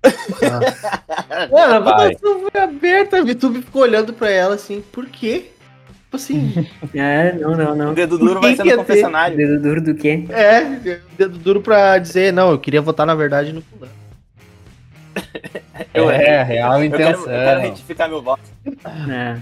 [1.51, 5.51] Mano, a votação foi aberta, a VTube ficou olhando pra ela assim, por quê?
[6.03, 6.67] Tipo assim.
[6.93, 7.91] É, não, não, não.
[7.91, 9.35] O dedo duro vai ser no confessionário.
[9.35, 10.25] Dedo duro do quê?
[10.29, 10.63] É,
[11.17, 13.93] dedo duro pra dizer, não, eu queria votar na verdade no fulano.
[15.93, 17.21] Eu, é, real intenção.
[17.21, 18.43] Eu quero, eu quero retificar meu voto.
[19.09, 19.37] É.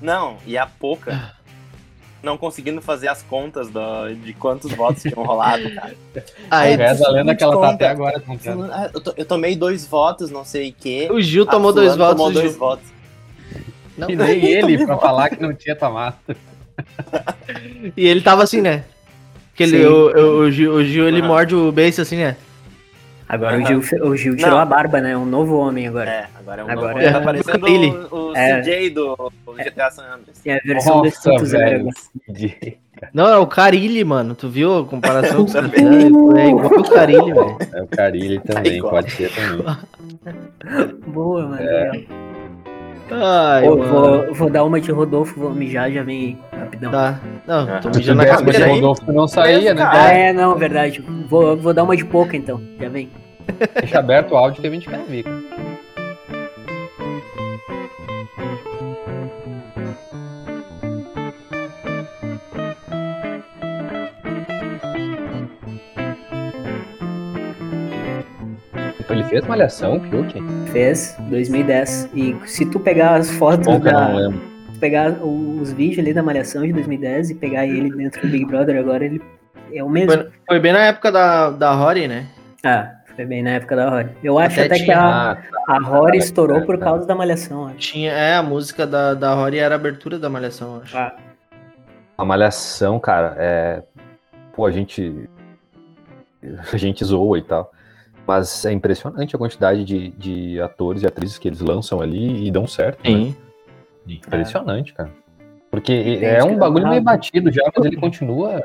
[0.00, 1.32] Não, e a pouca
[2.22, 5.94] não conseguindo fazer as contas do, de quantos votos tinham rolado, cara.
[6.50, 7.68] Ah, é, reza a lenda que ela conta.
[7.68, 8.70] tá até agora contando.
[8.72, 11.08] Ah, eu, to, eu, tomei dois votos, não sei o quê.
[11.10, 12.16] O Gil tomou dois votos.
[12.16, 12.84] Tomou dois votos.
[13.98, 16.16] Não, e nem ele, pra falar que não tinha tomado.
[17.96, 18.84] e ele tava assim, né?
[19.54, 21.26] Que ele, o, o, o, Gil, o Gil ele uhum.
[21.26, 22.36] morde o beijo assim, né?
[23.32, 23.62] Agora uhum.
[23.62, 24.58] o Gil, o Gil tirou Não.
[24.58, 25.16] a barba, né?
[25.16, 26.10] Um novo homem agora.
[26.10, 27.12] É, agora é um agora novo é...
[27.12, 27.86] Tá parecendo ele.
[28.10, 28.60] o, o é.
[28.60, 30.42] CJ do, do GTA San Andreas.
[30.44, 31.88] É a versão Nossa, do Zero.
[33.14, 34.34] Não, é o Carilli, mano.
[34.34, 37.58] Tu viu a comparação com o É igual o Carilli, velho.
[37.72, 39.76] É o Carilli também, é pode ser também.
[41.08, 41.62] Boa, mano.
[43.12, 46.90] Ai, Ô, vou, vou, dar uma de Rodolfo, vou mijar, já vem rapidão.
[46.90, 47.20] Tá.
[47.46, 48.70] Não, tô mijando na cabeça aí.
[48.72, 49.82] Rodolfo não saía, né?
[49.84, 51.04] Ah, é, não, verdade.
[51.28, 53.10] Vou, vou dar uma de pouca então, já vem.
[53.80, 55.24] Deixa aberto o áudio que a gente quer ver.
[69.12, 70.34] Ele fez Malhação, Fiuk?
[70.72, 72.08] Fez, 2010.
[72.14, 74.32] E se tu pegar as fotos Bom, da...
[74.80, 78.78] pegar os vídeos ali da Malhação de 2010 e pegar ele dentro do Big Brother
[78.78, 79.20] agora, ele
[79.70, 80.12] é o mesmo.
[80.12, 82.26] Foi, foi bem na época da, da Rory, né?
[82.64, 84.08] Ah, foi bem na época da Rory.
[84.24, 85.36] Eu acho até, até que a,
[85.68, 87.66] a Rory estourou por causa da Malhação.
[87.66, 87.76] Acho.
[87.76, 90.96] Tinha, é, a música da, da Rory era a abertura da Malhação, acho.
[90.96, 91.14] Ah.
[92.16, 93.82] A Malhação, cara, é.
[94.54, 95.28] Pô, a gente.
[96.72, 97.70] A gente zoa e tal.
[98.26, 102.50] Mas é impressionante a quantidade de, de atores e atrizes que eles lançam ali e
[102.50, 102.98] dão certo.
[102.98, 103.10] Né?
[103.10, 103.36] Sim.
[104.06, 104.14] Né?
[104.14, 104.94] Impressionante, é.
[104.94, 105.10] cara.
[105.70, 108.62] Porque é, é um bagulho meio batido já, mas ele continua.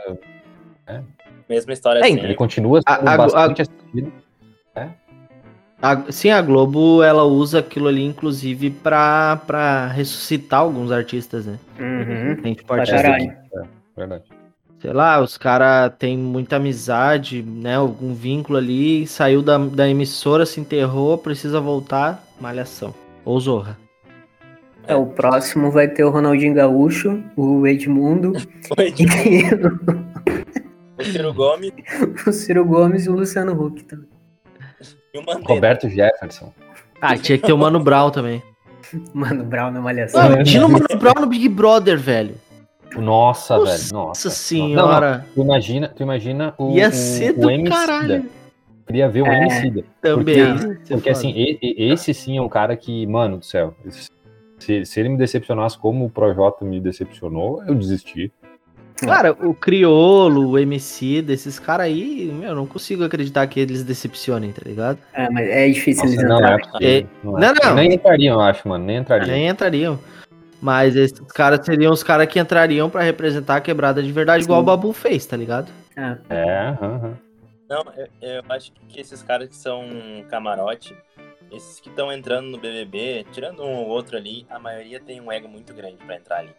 [0.85, 1.03] Né?
[1.49, 2.19] Mesma história é, assim.
[2.19, 4.89] Ele continua a, a, bastante a, é.
[5.81, 11.57] A, sim, a Globo ela usa aquilo ali, inclusive, pra, pra ressuscitar alguns artistas, né?
[11.79, 12.41] Uhum.
[12.41, 12.97] Tem tipo artista.
[12.97, 13.37] É,
[13.95, 14.36] verdade
[14.79, 17.75] sei lá, os caras têm muita amizade, né?
[17.75, 22.93] Algum vínculo ali, saiu da, da emissora, se enterrou, precisa voltar, malhação.
[23.25, 23.77] Ou Zorra.
[24.87, 28.33] É, o próximo vai ter o Ronaldinho Gaúcho, o Edmundo.
[28.77, 29.79] o Edmundo.
[30.97, 31.73] o Ciro Gomes.
[32.25, 34.07] O Ciro Gomes e o Luciano Huck também.
[35.13, 36.53] E o Roberto Jefferson.
[37.01, 38.41] Ah, tinha que ter o Mano Brown também.
[39.13, 40.21] Mano Brown na malhação.
[40.21, 42.35] Ah, imagina o Mano Brown no Big Brother, velho.
[43.01, 43.93] Nossa, Nossa velho.
[43.93, 45.11] Nossa senhora.
[45.11, 45.25] Não, não.
[45.33, 48.25] Tu imagina, tu imagina o, Ia ser o, do o caralho.
[48.85, 49.83] Queria ver o é, MC.
[50.01, 50.57] Também.
[50.57, 53.75] Porque, porque assim, esse sim é um cara que, mano do céu,
[54.57, 58.31] se, se ele me decepcionasse como o Projota me decepcionou, eu desisti.
[59.05, 63.83] Cara, o Criolo, o MC, desses caras aí, meu, eu não consigo acreditar que eles
[63.83, 64.97] decepcionem, tá ligado?
[65.13, 67.41] É, mas é difícil Nossa, eles não, é, é, não, é.
[67.41, 68.83] não, não, Nem entrariam, eu acho, mano.
[68.85, 69.27] Nem entrariam.
[69.27, 69.99] Nem entrariam.
[70.61, 74.47] Mas esses caras seriam os caras que entrariam para representar a quebrada de verdade, Sim.
[74.47, 75.71] igual o Babu fez, tá ligado?
[75.95, 76.17] É.
[76.29, 77.15] é uhum.
[77.69, 79.85] Não, eu, eu, acho que esses caras que são
[80.29, 80.95] camarote,
[81.51, 85.31] esses que estão entrando no BBB, tirando um ou outro ali, a maioria tem um
[85.31, 86.55] ego muito grande para entrar ali.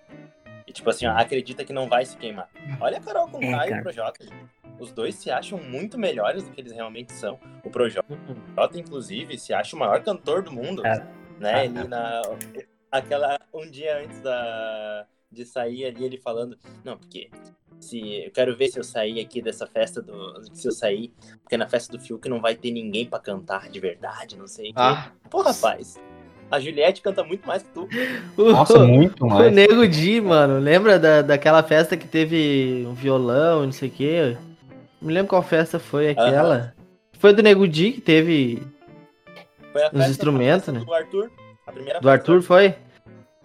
[0.66, 2.48] E tipo assim, ó, acredita que não vai se queimar.
[2.78, 4.26] Olha a Carol com é, Caio e o Projota.
[4.78, 7.38] Os dois se acham muito melhores do que eles realmente são.
[7.64, 8.06] O Projota,
[8.74, 10.86] inclusive, se acha o maior cantor do mundo.
[10.86, 11.04] É.
[11.40, 11.64] Né?
[11.64, 12.20] Ele na
[12.90, 17.30] aquela um dia antes da de sair ali ele falando, não, porque
[17.78, 21.56] se eu quero ver se eu sair aqui dessa festa do se eu sair, porque
[21.56, 24.72] na festa do Fiuk não vai ter ninguém para cantar de verdade, não sei.
[24.74, 25.10] Ah.
[25.30, 25.98] Pô, rapaz.
[26.50, 27.86] A Juliette canta muito mais que tu.
[28.38, 29.52] Nossa, muito mais.
[29.52, 30.58] O Nego Di, mano.
[30.58, 34.36] Lembra da, daquela festa que teve um violão, não sei o quê?
[35.00, 36.74] Não me lembro qual festa foi aquela.
[37.18, 38.62] Foi do Nego Di que teve
[39.92, 40.80] os instrumentos, né?
[40.80, 41.30] Do Arthur.
[41.68, 42.74] A primeira do Arthur foi?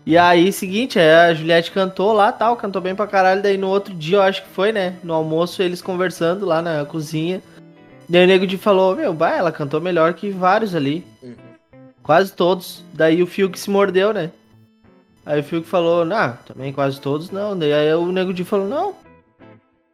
[0.06, 3.42] E aí, seguinte, a Juliette cantou lá, tal, cantou bem pra caralho.
[3.42, 4.96] Daí no outro dia, eu acho que foi, né?
[5.04, 7.42] No almoço, eles conversando lá na cozinha.
[8.08, 11.06] Daí o Nego de falou: Meu, vai, ela cantou melhor que vários ali.
[11.22, 11.36] Uhum.
[12.02, 12.84] Quase todos.
[12.94, 14.32] Daí o Fiuk se mordeu, né?
[15.26, 17.58] Aí o Fiuk falou: Não, também quase todos não.
[17.58, 18.96] Daí aí o Nego de falou: Não.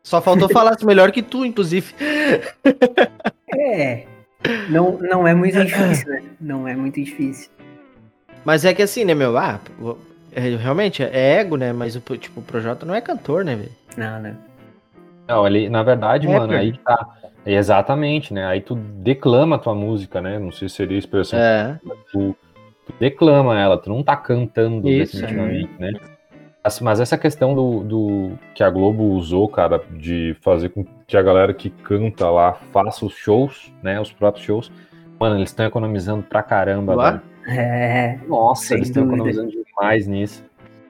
[0.04, 1.94] Só faltou falar melhor que tu, inclusive.
[3.56, 4.06] É.
[4.70, 6.24] Não, não é muito difícil, né?
[6.40, 7.50] Não é muito difícil.
[8.50, 9.38] Mas é que assim, né, meu?
[9.38, 9.60] Ah,
[10.32, 11.72] é, realmente é ego, né?
[11.72, 13.70] Mas o, tipo, o Projota não é cantor, né, velho?
[13.96, 14.36] Não, né?
[15.28, 17.10] Não, ele, na verdade, é, mano, aí tá.
[17.46, 18.48] Exatamente, né?
[18.48, 20.40] Aí tu declama a tua música, né?
[20.40, 21.38] Não sei se seria a expressão.
[21.38, 21.80] É.
[22.12, 22.36] Tu,
[22.88, 25.92] tu, declama ela, tu não tá cantando Isso, definitivamente, é.
[25.92, 26.00] né?
[26.82, 31.22] Mas essa questão do, do, que a Globo usou, cara, de fazer com que a
[31.22, 34.02] galera que canta lá faça os shows, né?
[34.02, 34.72] Os próprios shows.
[35.20, 37.29] Mano, eles estão economizando pra caramba, velho.
[37.50, 40.44] É, Nossa, eles estão economizando demais nisso.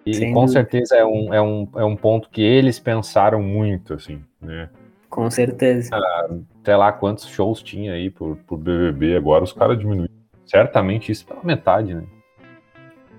[0.06, 0.62] E sem com dúvida.
[0.62, 4.70] certeza é um, é, um, é um ponto que eles pensaram muito, assim, né?
[5.10, 5.90] Com certeza.
[5.94, 6.30] Ah,
[6.62, 10.14] até lá quantos shows tinha aí por, por BBB, agora os caras diminuíram.
[10.46, 12.04] Certamente isso pela metade, né?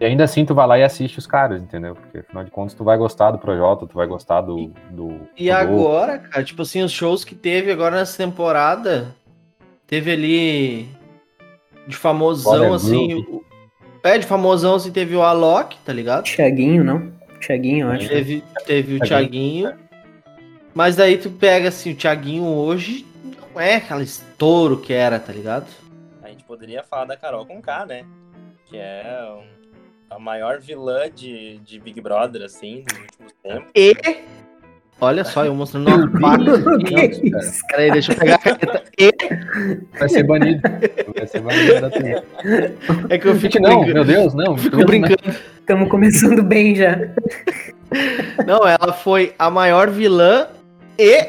[0.00, 1.94] E ainda assim tu vai lá e assiste os caras, entendeu?
[1.94, 4.72] Porque afinal de contas tu vai gostar do Projota, tu vai gostar do.
[4.90, 9.14] do e, do agora, cara, tipo assim, os shows que teve agora nessa temporada,
[9.86, 10.88] teve ali
[11.90, 13.14] de famosão, assim.
[13.14, 13.44] O,
[14.02, 16.24] é, de famosão, assim, teve o Alok, tá ligado?
[16.24, 17.12] Thiaguinho, não?
[17.40, 18.08] Thiaguinho, acho.
[18.08, 19.72] Teve, teve o Thiaguinho.
[20.74, 23.04] Mas daí tu pega, assim, o Thiaguinho hoje
[23.52, 25.66] não é aquela estouro que era, tá ligado?
[26.22, 28.04] A gente poderia falar da Carol com K, né?
[28.66, 29.04] Que é
[29.36, 33.70] um, a maior vilã de, de Big Brother, assim, dos últimos tempos.
[33.74, 33.94] E
[35.00, 36.44] Olha só, eu mostrando uma faca.
[37.68, 38.84] Cara, aí, deixa eu pegar a caneta.
[38.98, 39.10] E...
[39.98, 40.60] Vai ser banido.
[41.16, 42.22] Vai ser banido da turma.
[43.08, 43.94] É que eu fico não, brincando.
[43.94, 44.58] meu Deus, não.
[44.58, 45.34] Fico brincando.
[45.58, 46.98] Estamos começando bem já.
[48.46, 50.48] Não, ela foi a maior vilã
[50.98, 51.28] e,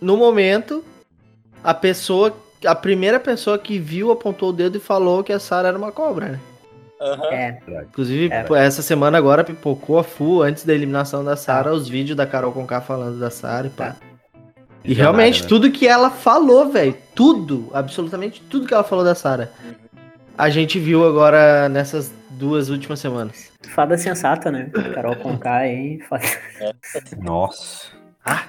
[0.00, 0.82] no momento,
[1.62, 5.68] a pessoa, a primeira pessoa que viu, apontou o dedo e falou que a Sarah
[5.68, 6.40] era uma cobra, né?
[7.00, 7.32] Uhum.
[7.32, 7.58] É.
[7.82, 8.58] Inclusive, Era.
[8.58, 12.52] essa semana agora pipocou a full antes da eliminação da Sara, os vídeos da Carol
[12.52, 13.90] Conká falando da Sara e pá.
[13.90, 13.96] Tá.
[14.84, 15.48] E realmente, né?
[15.48, 19.74] tudo que ela falou, velho, tudo, absolutamente tudo que ela falou da Sara, uhum.
[20.38, 23.52] a gente viu agora nessas duas últimas semanas.
[23.74, 24.70] Fada sensata, né?
[24.94, 26.00] Carol Conká aí.
[26.08, 26.24] Fada...
[26.60, 26.72] É.
[27.20, 27.88] Nossa.
[28.24, 28.44] Ah!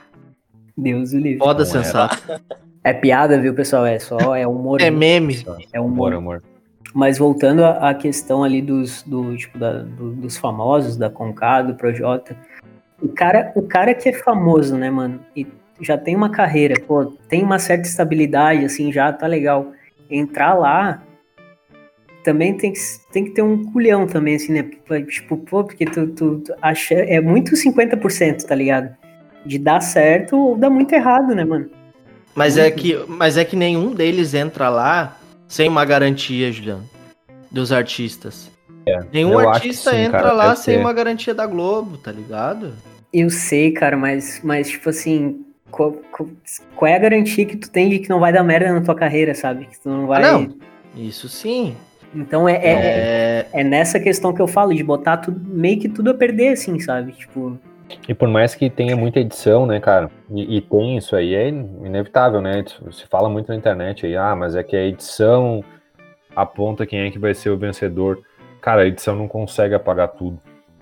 [0.77, 1.39] Deus o livre.
[1.39, 2.41] Foda sensata.
[2.83, 3.86] É piada, viu, pessoal?
[3.86, 4.79] É só, é humor.
[4.79, 5.43] É meme.
[5.73, 6.13] É humor.
[6.13, 6.43] humor.
[6.93, 11.76] Mas voltando à questão ali dos, do, tipo, da, do, dos famosos, da Conká, do
[11.76, 12.36] Projota,
[13.02, 15.45] o cara, o cara que é famoso, né, mano, e
[15.80, 19.71] já tem uma carreira, pô, tem uma certa estabilidade, assim, já tá legal.
[20.10, 21.04] Entrar lá
[22.23, 22.80] também tem que,
[23.12, 24.63] tem que ter um culhão também, assim, né?
[25.08, 28.95] Tipo, pô, porque tu, tu, tu acha, é muito 50%, tá ligado?
[29.45, 31.69] De dar certo ou dar muito errado, né, mano?
[32.36, 36.88] Mas é que, mas é que nenhum deles entra lá sem uma garantia, Juliano,
[37.51, 38.51] dos artistas.
[38.86, 40.79] É, Nenhum artista sim, entra cara, lá sem ser.
[40.79, 42.73] uma garantia da Globo, tá ligado?
[43.12, 45.93] Eu sei, cara, mas, mas tipo assim, qual,
[46.75, 48.95] qual, é a garantia que tu tem de que não vai dar merda na tua
[48.95, 49.65] carreira, sabe?
[49.65, 50.23] Que tu não vai.
[50.23, 50.55] Ah, não.
[50.95, 51.75] Isso sim.
[52.15, 53.49] Então é, é, é...
[53.53, 56.79] é, nessa questão que eu falo, de botar tudo, meio que tudo a perder, assim,
[56.79, 57.12] sabe?
[57.12, 57.60] Tipo.
[58.08, 60.10] E por mais que tenha muita edição, né, cara?
[60.30, 62.63] E, e, tem isso aí, é inevitável, né?
[62.91, 65.63] Se fala muito na internet aí, ah, mas é que a edição
[66.36, 68.19] aponta quem é que vai ser o vencedor.
[68.62, 70.39] Cara, a edição não consegue apagar tudo.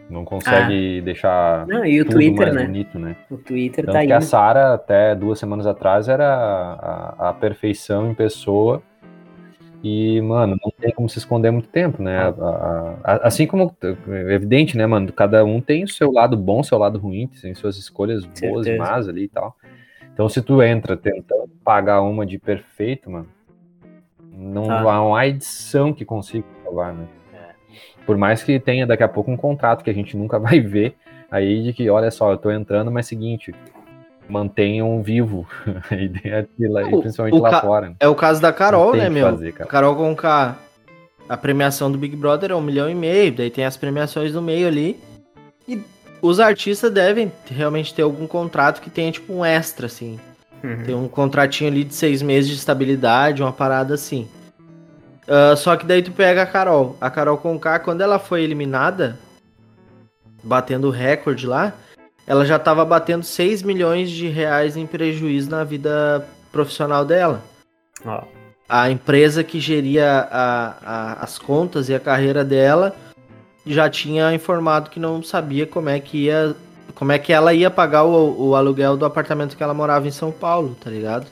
[0.09, 1.03] Não consegue ah.
[1.03, 2.65] deixar não, e o tudo Twitter, mais né?
[2.65, 3.15] bonito, né?
[3.29, 4.07] O Twitter Tanto tá aí.
[4.07, 8.83] que a Sara, até duas semanas atrás, era a, a, perfeição em pessoa.
[9.87, 12.17] E, mano, não tem como se esconder muito tempo, né?
[12.17, 15.13] A, a, assim como, é evidente, né, mano?
[15.13, 18.75] Cada um tem o seu lado bom, seu lado ruim, tem suas escolhas boas e
[18.77, 19.55] más ali e tal.
[20.11, 23.27] Então, se tu entra tentando pagar uma de perfeito, mano,
[24.35, 24.91] não ah.
[24.91, 27.05] há uma edição que consiga salvar, né?
[27.31, 27.53] É.
[28.07, 30.95] Por mais que tenha daqui a pouco um contrato que a gente nunca vai ver
[31.29, 33.53] aí de que, olha só, eu tô entrando, mas seguinte,
[34.27, 35.47] mantenham vivo
[35.89, 37.95] a ideia de lá, o, principalmente lá fora.
[37.99, 39.29] É o caso da Carol, né, meu?
[39.29, 40.57] Fazer, Carol com K.
[41.27, 44.41] A premiação do Big Brother é um milhão e meio, daí tem as premiações no
[44.41, 44.99] meio ali.
[45.67, 45.81] E
[46.21, 50.19] os artistas devem realmente ter algum contrato que tenha, tipo, um extra, assim.
[50.63, 50.83] Uhum.
[50.83, 54.27] Tem um contratinho ali de seis meses de estabilidade, uma parada assim.
[55.27, 56.95] Uh, só que daí tu pega a Carol.
[57.01, 59.17] A Carol Conká, quando ela foi eliminada,
[60.43, 61.73] batendo o recorde lá,
[62.27, 67.41] ela já tava batendo 6 milhões de reais em prejuízo na vida profissional dela.
[68.05, 68.23] Oh.
[68.67, 72.95] A empresa que geria a, a, as contas e a carreira dela
[73.65, 76.55] já tinha informado que não sabia como é que ia
[76.93, 80.11] como é que ela ia pagar o, o aluguel do apartamento que ela morava em
[80.11, 81.27] São Paulo, tá ligado?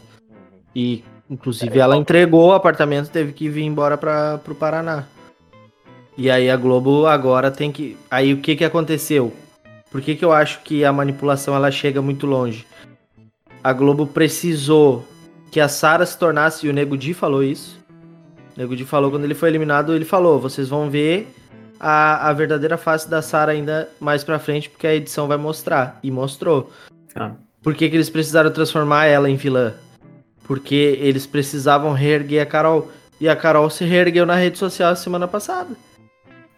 [0.76, 5.06] E, inclusive, ela entregou o apartamento teve que vir embora para pro Paraná.
[6.18, 7.98] E aí a Globo agora tem que.
[8.12, 9.34] Aí o que que aconteceu?
[9.94, 12.66] Por que, que eu acho que a manipulação ela chega muito longe?
[13.64, 15.08] A Globo precisou
[15.52, 17.80] que a Sara se tornasse, e o Nego Di falou isso.
[18.58, 21.32] O Nego Di falou quando ele foi eliminado, ele falou: vocês vão ver
[21.80, 26.00] a, a verdadeira face da Sarah ainda mais pra frente, porque a edição vai mostrar.
[26.02, 26.72] E mostrou.
[27.16, 27.34] Ah.
[27.62, 29.76] Por que, que eles precisaram transformar ela em vilã?
[30.46, 32.92] Porque eles precisavam reerguer a Carol.
[33.22, 35.76] E a Carol se reergueu na rede social semana passada.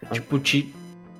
[0.06, 0.14] Ah.
[0.14, 0.74] Tipo, ti,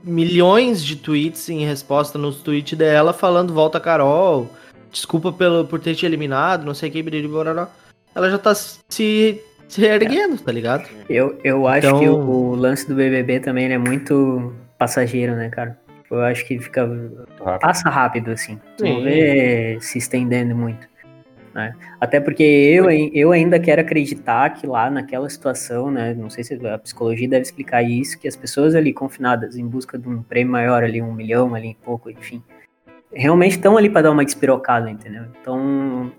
[0.07, 4.49] milhões de tweets em resposta nos tweets dela falando volta Carol,
[4.91, 7.05] desculpa pelo, por ter te eliminado, não sei o que,
[8.15, 10.89] ela já tá se se erguendo, tá ligado?
[11.09, 12.01] Eu, eu acho então...
[12.01, 15.77] que o, o, lance do BBB também é muito passageiro, né, cara?
[16.11, 16.83] Eu acho que fica.
[17.45, 17.61] Rápido.
[17.61, 18.61] Passa rápido, assim.
[18.81, 20.89] Não vê se estendendo muito.
[21.57, 21.75] Né?
[21.99, 26.13] Até porque eu, eu ainda quero acreditar que lá naquela situação, né?
[26.13, 29.97] Não sei se a psicologia deve explicar isso, que as pessoas ali confinadas em busca
[29.97, 32.43] de um prêmio maior ali, um milhão ali, pouco, enfim,
[33.11, 35.25] realmente estão ali para dar uma despirocada, entendeu?
[35.41, 36.13] Então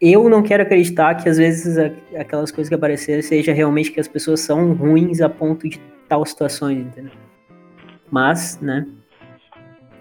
[0.00, 1.76] eu não quero acreditar que às vezes
[2.18, 6.24] aquelas coisas que apareceram seja realmente que as pessoas são ruins a ponto de tal
[6.24, 7.12] situações, entendeu?
[8.10, 8.86] Mas, né?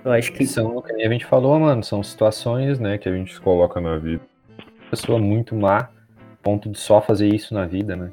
[0.05, 0.47] Eu acho que.
[0.47, 4.21] São, que a gente falou, mano, são situações, né, que a gente coloca na vida.
[4.89, 5.89] Pessoa muito má,
[6.41, 8.11] ponto de só fazer isso na vida, né?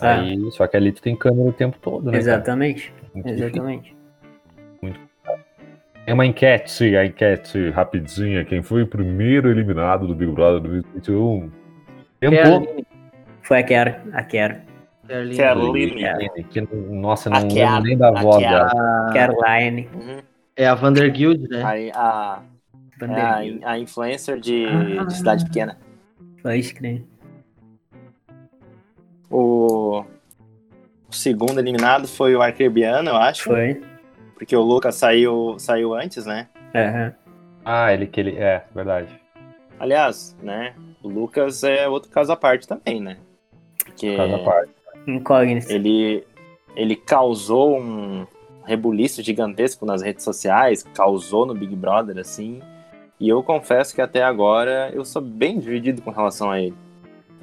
[0.00, 0.20] Ah.
[0.20, 2.18] Aí, só que ali tu tem câmera o tempo todo, né?
[2.18, 2.92] Exatamente.
[3.24, 3.96] Exatamente.
[4.80, 5.00] Muito.
[6.04, 8.44] É uma enquete, a enquete rapidinha.
[8.44, 11.50] Quem foi o primeiro eliminado do Big Brother 2021?
[12.18, 12.84] Tempo.
[13.42, 14.02] Foi a Kiara.
[14.12, 14.64] A Kiara.
[15.36, 16.04] Caroline.
[16.50, 16.60] Que,
[16.90, 18.70] nossa, não lembro nem da voz dela.
[19.12, 19.88] Caroline.
[20.56, 21.62] É a Vanderguild, né?
[21.62, 22.42] A, a,
[23.00, 25.78] é a, a influencer de, ah, de cidade pequena.
[26.42, 27.04] Pode crer.
[29.30, 30.04] O,
[31.08, 33.44] o segundo eliminado foi o Arquerbiano, eu acho.
[33.44, 33.80] Foi.
[34.34, 36.48] Porque o Lucas saiu, saiu antes, né?
[36.74, 37.12] Uhum.
[37.64, 38.36] Ah, ele que ele.
[38.36, 39.08] É, verdade.
[39.78, 40.74] Aliás, né?
[41.02, 43.18] O Lucas é outro caso à parte também, né?
[43.84, 44.72] Porque caso à parte.
[45.06, 45.70] Incógnito.
[45.70, 46.24] Ele,
[46.76, 48.26] ele causou um
[48.64, 52.60] rebuliço gigantesco nas redes sociais, causou no Big Brother, assim.
[53.22, 56.74] E eu confesso que até agora eu sou bem dividido com relação a ele.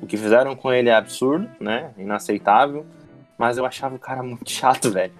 [0.02, 1.92] O que fizeram com ele é absurdo, né?
[1.98, 2.86] Inaceitável.
[3.38, 5.13] Mas eu achava o cara muito chato, velho.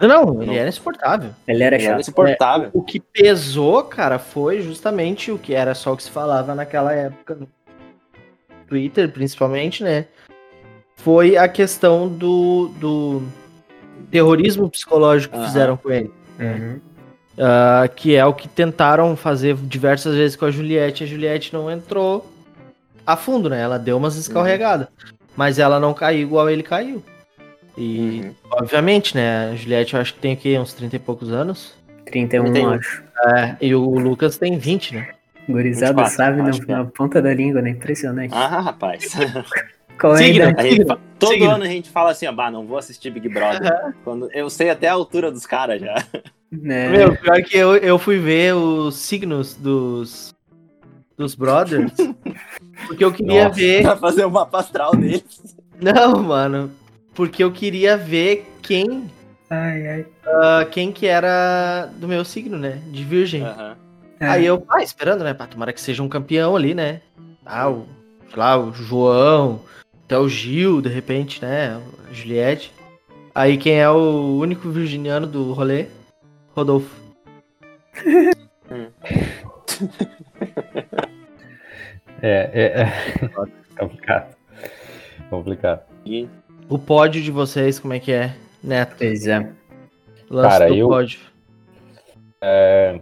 [0.00, 1.30] Não, não, ele era insuportável.
[1.46, 1.92] Ele era ele chato.
[1.92, 2.66] Era insuportável.
[2.66, 6.52] É, o que pesou, cara, foi justamente o que era só o que se falava
[6.52, 7.48] naquela época no
[8.66, 10.06] Twitter, principalmente, né?
[10.96, 13.22] Foi a questão do, do
[14.10, 16.12] terrorismo psicológico que fizeram com ele.
[16.40, 16.80] Uhum.
[17.32, 21.04] Uh, que é o que tentaram fazer diversas vezes com a Juliette.
[21.04, 22.30] A Juliette não entrou
[23.06, 23.60] a fundo, né?
[23.60, 24.86] Ela deu umas escorregadas.
[24.88, 25.16] Uhum.
[25.34, 27.02] Mas ela não caiu igual ele caiu.
[27.76, 28.34] E, uhum.
[28.50, 29.50] obviamente, né?
[29.50, 31.74] A Juliette eu acho que tem aqui uns 30 e poucos anos.
[32.04, 32.70] 31, 31.
[32.74, 33.02] acho.
[33.34, 35.08] É, e o Lucas tem 20, né?
[35.48, 37.70] Gurizada sabe na, na, ponta da língua, né?
[37.70, 38.32] Impressionante.
[38.34, 39.12] Ah, rapaz.
[40.02, 40.84] Qual é signo, gente,
[41.16, 41.50] todo signo.
[41.52, 43.72] ano a gente fala assim, ah, não vou assistir Big Brother.
[43.72, 43.92] Uhum.
[44.02, 45.94] Quando, eu sei até a altura dos caras já.
[46.50, 46.88] Né?
[46.88, 50.34] Meu, pior que eu, eu fui ver os signos dos,
[51.16, 51.92] dos brothers.
[52.88, 53.82] porque eu queria Nossa, ver.
[53.82, 55.56] Pra fazer uma astral deles.
[55.80, 56.72] Não, mano.
[57.14, 59.08] Porque eu queria ver quem.
[59.48, 60.00] Ai, ai.
[60.26, 62.82] Uh, quem que era do meu signo, né?
[62.88, 63.44] De virgem.
[63.44, 63.74] Uhum.
[64.18, 65.32] Aí eu, ah, esperando, né?
[65.32, 67.00] Pra tomara que seja um campeão ali, né?
[67.46, 67.86] Ah, o,
[68.28, 69.60] sei lá, o João,
[70.04, 71.80] até o Gil, de repente, né?
[72.12, 72.72] Juliette.
[73.34, 75.86] Aí quem é o único virginiano do rolê?
[76.54, 76.94] Rodolfo.
[82.20, 82.92] é, é, é.
[83.78, 84.36] complicado.
[85.30, 85.82] Complicado.
[86.04, 86.28] E
[86.68, 88.96] o pódio de vocês, como é que é, Neto?
[88.98, 89.50] Pois é.
[90.30, 91.20] Lance Cara, do eu, pódio.
[92.42, 93.00] É,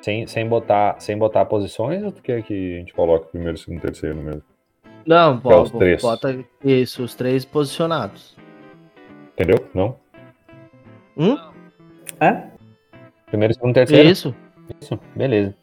[0.00, 3.80] sem, sem, botar, sem botar posições, ou tu quer que a gente coloque primeiro, segundo,
[3.80, 4.42] terceiro mesmo?
[5.08, 6.02] Não, pô, os três.
[6.02, 8.36] bota isso, os três posicionados.
[9.32, 9.66] Entendeu?
[9.72, 9.96] Não?
[11.16, 11.38] Hum?
[12.20, 12.42] É?
[13.24, 14.06] Primeiro, segundo, terceiro?
[14.06, 14.34] Isso.
[14.78, 15.54] Isso, beleza.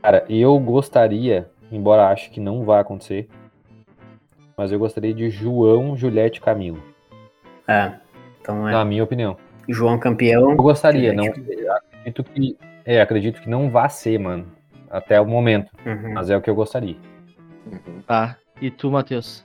[0.00, 3.28] Cara, eu gostaria, embora acho que não vai acontecer,
[4.56, 6.82] mas eu gostaria de João, Juliette e Camilo.
[7.68, 7.92] É,
[8.40, 8.72] então é.
[8.72, 9.36] Na minha opinião.
[9.68, 10.52] João campeão.
[10.52, 11.26] Eu gostaria, não.
[11.26, 12.56] Acredito que,
[12.86, 14.46] é, acredito que não vá ser, mano.
[14.88, 15.70] Até o momento.
[15.84, 16.14] Uhum.
[16.14, 16.96] Mas é o que eu gostaria.
[17.72, 18.02] Uhum.
[18.06, 18.36] Tá.
[18.60, 19.44] E tu, Matheus?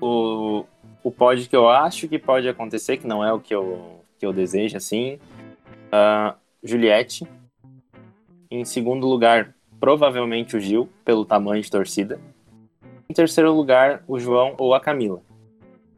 [0.00, 0.64] O,
[1.02, 4.24] o pódio que eu acho que pode acontecer, que não é o que eu, que
[4.24, 5.18] eu desejo, assim.
[5.88, 7.26] Uh, Juliette.
[8.50, 12.20] Em segundo lugar, provavelmente o Gil, pelo tamanho de torcida.
[13.08, 15.20] Em terceiro lugar, o João ou a Camila.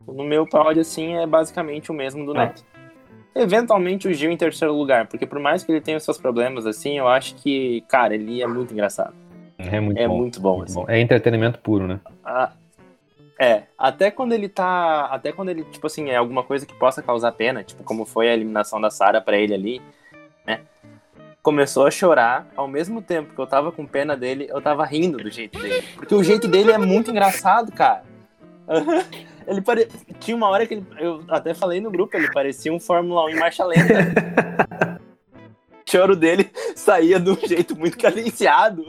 [0.06, 2.46] No meu pódio, assim, é basicamente o mesmo do ah.
[2.46, 2.64] Neto.
[3.34, 6.66] Eventualmente o Gil em terceiro lugar, porque por mais que ele tenha os seus problemas,
[6.66, 9.14] assim, eu acho que, cara, ele é muito engraçado.
[9.70, 10.16] É muito é bom.
[10.16, 10.80] Muito bom, muito assim.
[10.80, 10.86] bom.
[10.88, 12.00] É entretenimento puro, né?
[12.24, 12.52] Ah,
[13.38, 15.06] é, até quando ele tá.
[15.06, 18.28] Até quando ele, tipo assim, é alguma coisa que possa causar pena, tipo, como foi
[18.28, 19.82] a eliminação da Sara para ele ali,
[20.46, 20.60] né?
[21.42, 25.18] Começou a chorar, ao mesmo tempo que eu tava com pena dele, eu tava rindo
[25.18, 25.82] do jeito dele.
[25.96, 28.04] Porque o jeito dele é muito engraçado, cara.
[29.44, 29.88] Ele pare...
[30.20, 30.86] Tinha uma hora que ele.
[31.00, 35.00] Eu até falei no grupo, ele parecia um Fórmula 1 em marcha lenta.
[35.84, 38.86] o choro dele saía de um jeito muito cadenciado.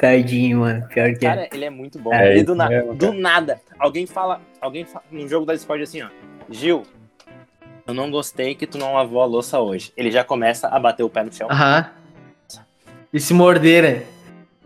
[0.00, 0.88] Tadinho, mano.
[0.88, 1.28] Pior que é.
[1.28, 2.12] Cara, ele é muito bom.
[2.14, 2.72] É, ele do, na...
[2.72, 3.60] é, do nada.
[3.78, 4.40] Alguém fala.
[4.58, 6.08] Alguém fala no jogo da Discord assim, ó.
[6.48, 6.84] Gil,
[7.86, 9.92] eu não gostei que tu não lavou a louça hoje.
[9.96, 11.48] Ele já começa a bater o pé no chão.
[11.50, 11.90] Aham.
[13.12, 14.02] E se morder, né?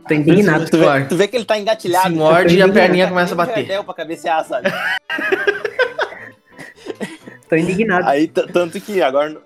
[0.07, 0.71] Tá indignado.
[0.71, 2.11] Tu vê, tu vê que ele tá engatilhado.
[2.11, 3.83] Se morde e a perninha começa a bater.
[3.83, 4.71] pra cabecear, sabe?
[7.49, 8.09] Tô indignado.
[8.09, 9.43] Aí, tanto que agora...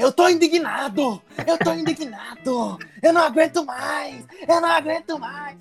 [0.00, 1.20] Eu tô indignado!
[1.46, 2.78] Eu tô indignado!
[3.02, 4.24] Eu não aguento mais!
[4.48, 5.58] Eu não aguento mais!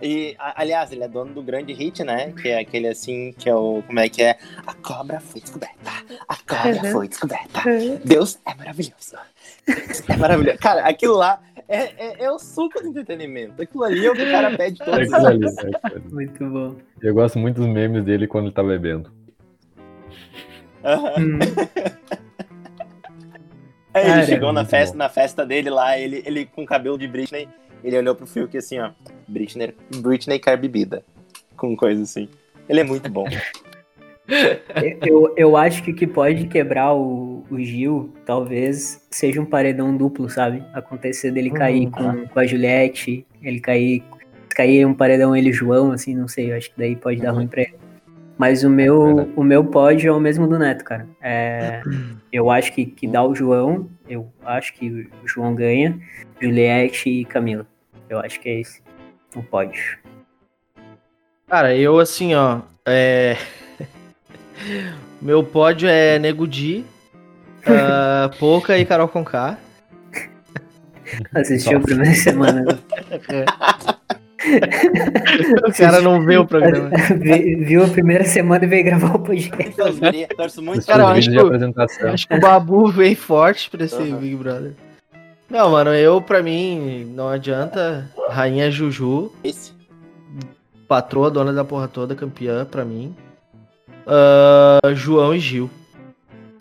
[0.00, 2.32] E, aliás, ele é dono do grande hit, né?
[2.32, 3.82] Que é aquele assim, que é o.
[3.86, 4.38] Como é que é?
[4.66, 5.90] A cobra foi descoberta.
[6.26, 6.92] A cobra uhum.
[6.92, 7.68] foi descoberta.
[7.68, 8.00] Uhum.
[8.04, 9.16] Deus é maravilhoso.
[10.08, 10.58] é maravilhoso.
[10.60, 13.60] Cara, aquilo lá é, é, é, o suco do entretenimento.
[13.60, 15.56] Aquilo ali é o que o cara pede todos os dias.
[15.58, 16.76] É muito bom.
[17.02, 19.12] Eu gosto muito dos memes dele quando ele tá bebendo.
[20.84, 21.38] Uhum.
[23.98, 27.48] Aí ele chegou na festa, na festa dele lá, ele, ele com cabelo de Britney,
[27.82, 28.90] ele olhou pro Fiuk assim, ó.
[29.26, 31.04] Britney, Britney quer bebida.
[31.56, 32.28] Com coisa assim.
[32.68, 33.26] Ele é muito bom.
[35.06, 39.96] eu, eu acho que o que pode quebrar o, o Gil, talvez, seja um paredão
[39.96, 40.62] duplo, sabe?
[40.72, 41.90] Acontecer dele cair uhum.
[41.90, 44.02] com, com a Juliette, ele cair.
[44.50, 47.36] Cair um paredão ele João, assim, não sei, eu acho que daí pode dar uhum.
[47.36, 47.74] ruim pra ele.
[48.38, 51.06] Mas o meu, é o meu pódio é o mesmo do Neto, cara.
[51.20, 51.82] É,
[52.32, 55.98] eu acho que, que dá o João, eu acho que o João ganha,
[56.40, 57.66] Juliette e Camila.
[58.08, 58.80] Eu acho que é esse
[59.34, 59.98] o pódio.
[61.48, 62.60] Cara, eu assim, ó.
[62.86, 63.36] É...
[65.20, 66.84] Meu pódio é Nego Di,
[67.64, 69.58] uh, Poca e Carol Conká.
[71.34, 72.64] Assistiu a primeira semana.
[75.68, 76.90] o cara não vê o programa.
[77.60, 79.74] Viu a primeira semana e veio gravar o podcast.
[80.36, 80.86] Torço muito.
[80.86, 84.16] Cara, eu acho, que, acho que o Babu veio forte pra esse uhum.
[84.16, 84.72] Big Brother.
[85.50, 88.10] Não, mano, eu, pra mim, não adianta.
[88.28, 89.32] Rainha Juju.
[89.42, 89.72] Esse.
[90.86, 93.14] Patroa, dona da porra toda, campeã, pra mim.
[94.06, 95.70] Uh, João e Gil.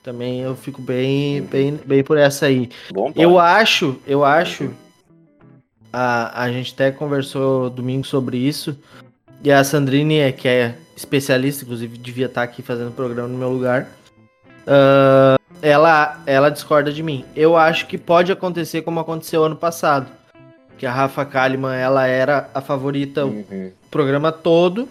[0.03, 2.69] Também eu fico bem, bem, bem por essa aí.
[2.93, 4.69] Bom, eu acho, eu acho.
[5.99, 8.77] A, a gente até conversou domingo sobre isso.
[9.43, 13.87] E a Sandrine, que é especialista, inclusive devia estar aqui fazendo programa no meu lugar.
[14.67, 17.25] Uh, ela, ela discorda de mim.
[17.35, 20.05] Eu acho que pode acontecer como aconteceu ano passado.
[20.77, 23.71] Que a Rafa Kalimann, ela era a favorita uhum.
[23.83, 24.87] o programa todo.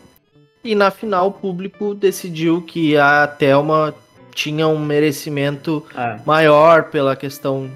[0.64, 3.94] E na final o público decidiu que a Thelma
[4.34, 6.18] tinha um merecimento ah.
[6.26, 7.70] maior pela questão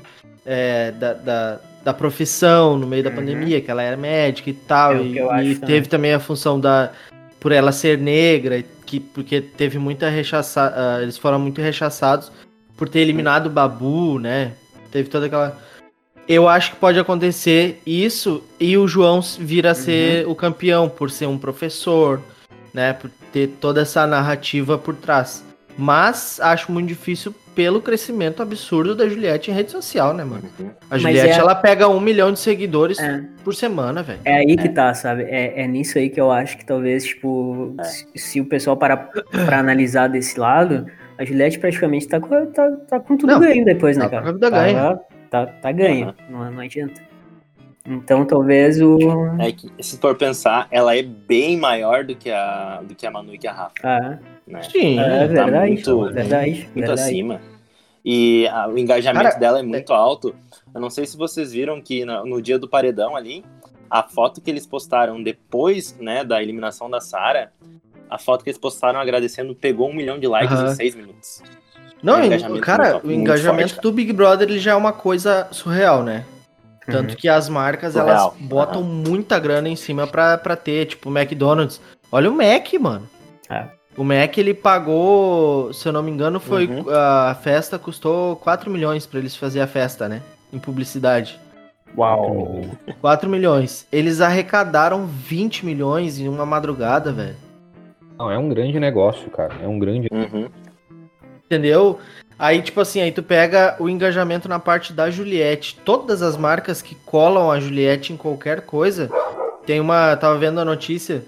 [0.45, 3.17] é, da, da, da, profissão no meio da uhum.
[3.17, 4.97] pandemia, que ela era médica e tal.
[4.97, 6.93] É e, e teve também a função da.
[7.39, 10.77] Por ela ser negra, que, porque teve muita rechaçada.
[10.77, 12.31] Uh, eles foram muito rechaçados
[12.77, 14.53] por ter eliminado o Babu, né?
[14.91, 15.57] Teve toda aquela.
[16.29, 20.33] Eu acho que pode acontecer isso e o João vir a ser uhum.
[20.33, 22.21] o campeão por ser um professor,
[22.73, 22.93] né?
[22.93, 25.45] Por ter toda essa narrativa por trás.
[25.77, 30.45] Mas acho muito difícil pelo crescimento absurdo da Juliette em rede social, né, mano?
[30.91, 31.39] A Juliette, é...
[31.39, 33.23] ela pega um milhão de seguidores é.
[33.45, 34.19] por semana, velho.
[34.25, 34.73] É aí que é.
[34.73, 35.25] tá, sabe?
[35.25, 37.85] É, é nisso aí que eu acho que talvez, tipo, é.
[37.85, 39.11] se, se, o pessoal parar
[39.45, 40.87] pra analisar desse lado,
[41.19, 44.39] a Juliette praticamente tá, tá, tá com tudo não, ganho depois, né, tá cara?
[44.39, 45.01] Tá, ganha.
[45.29, 46.15] Tá, tá ganho, uhum.
[46.31, 47.11] não, não adianta.
[47.87, 48.99] Então talvez o.
[49.39, 53.11] É que, se for pensar, ela é bem maior do que a, do que a
[53.11, 53.75] Manu e que a Rafa.
[53.83, 54.19] Ah.
[54.47, 54.63] Né?
[54.63, 55.73] Sim, é tá verdade.
[55.73, 57.01] Muito, verdade, muito verdade.
[57.01, 57.41] acima.
[58.05, 60.35] E a, o engajamento Cara, dela é muito alto.
[60.75, 63.45] Eu não sei se vocês viram que no, no, dia do paredão ali,
[63.91, 67.53] a foto que eles postaram depois né, da eliminação da Sara,
[68.09, 70.67] a foto que eles postaram agradecendo pegou um milhão de likes uhum.
[70.67, 71.43] em seis minutos.
[72.03, 72.17] Não,
[72.57, 76.03] o cara, muito, o engajamento forte, do Big Brother ele já é uma coisa surreal,
[76.03, 76.25] né?
[76.87, 77.17] Tanto uhum.
[77.17, 78.35] que as marcas, Surreal.
[78.37, 79.05] elas botam uhum.
[79.07, 81.81] muita grana em cima pra, pra ter, tipo, o McDonald's.
[82.11, 83.09] Olha o Mac, mano.
[83.49, 83.69] É.
[83.97, 86.85] O Mac, ele pagou, se eu não me engano, foi uhum.
[86.89, 90.23] a festa custou 4 milhões para eles fazer a festa, né?
[90.53, 91.39] Em publicidade.
[91.97, 92.63] Uau!
[93.01, 93.87] 4 milhões.
[93.91, 97.37] Eles arrecadaram 20 milhões em uma madrugada, velho.
[98.19, 99.55] Não, é um grande negócio, cara.
[99.63, 100.09] É um grande.
[100.13, 100.49] Uhum.
[101.45, 101.99] Entendeu?
[102.39, 105.79] Aí, tipo assim, aí tu pega o engajamento na parte da Juliette.
[105.85, 109.11] Todas as marcas que colam a Juliette em qualquer coisa.
[109.67, 110.17] Tem uma.
[110.17, 111.25] Tava vendo a notícia.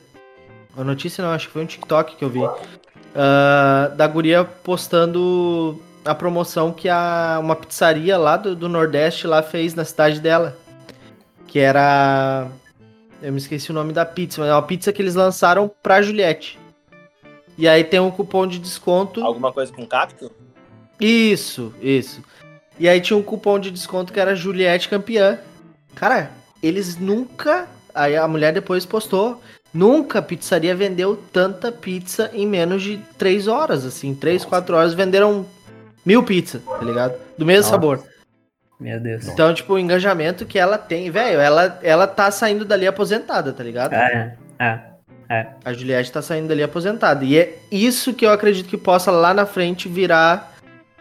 [0.77, 2.41] A notícia não, acho que foi um TikTok que eu vi.
[2.41, 9.43] Uh, da guria postando a promoção que a, uma pizzaria lá do, do Nordeste lá
[9.43, 10.57] fez na cidade dela.
[11.47, 12.49] Que era.
[13.21, 16.03] Eu me esqueci o nome da pizza, mas é uma pizza que eles lançaram pra
[16.03, 16.59] Juliette.
[17.57, 19.23] E aí tem um cupom de desconto.
[19.23, 20.33] Alguma coisa com cacto?
[20.99, 22.23] Isso, isso.
[22.79, 25.39] E aí tinha um cupom de desconto que era Juliette campeã.
[25.95, 27.69] Cara, eles nunca.
[27.95, 29.41] Aí a mulher depois postou.
[29.73, 34.15] Nunca a pizzaria vendeu tanta pizza em menos de 3 horas, assim.
[34.15, 35.47] 3, 4 horas venderam
[36.05, 37.15] mil pizzas, tá ligado?
[37.39, 37.71] Do mesmo Nossa.
[37.71, 38.05] sabor.
[38.79, 39.29] Meu Deus.
[39.29, 43.63] Então, tipo, o engajamento que ela tem, velho, ela, ela tá saindo dali aposentada, tá
[43.63, 43.95] ligado?
[43.95, 44.81] É, é,
[45.29, 45.47] é.
[45.65, 47.25] A Juliette tá saindo dali aposentada.
[47.25, 50.53] E é isso que eu acredito que possa lá na frente virar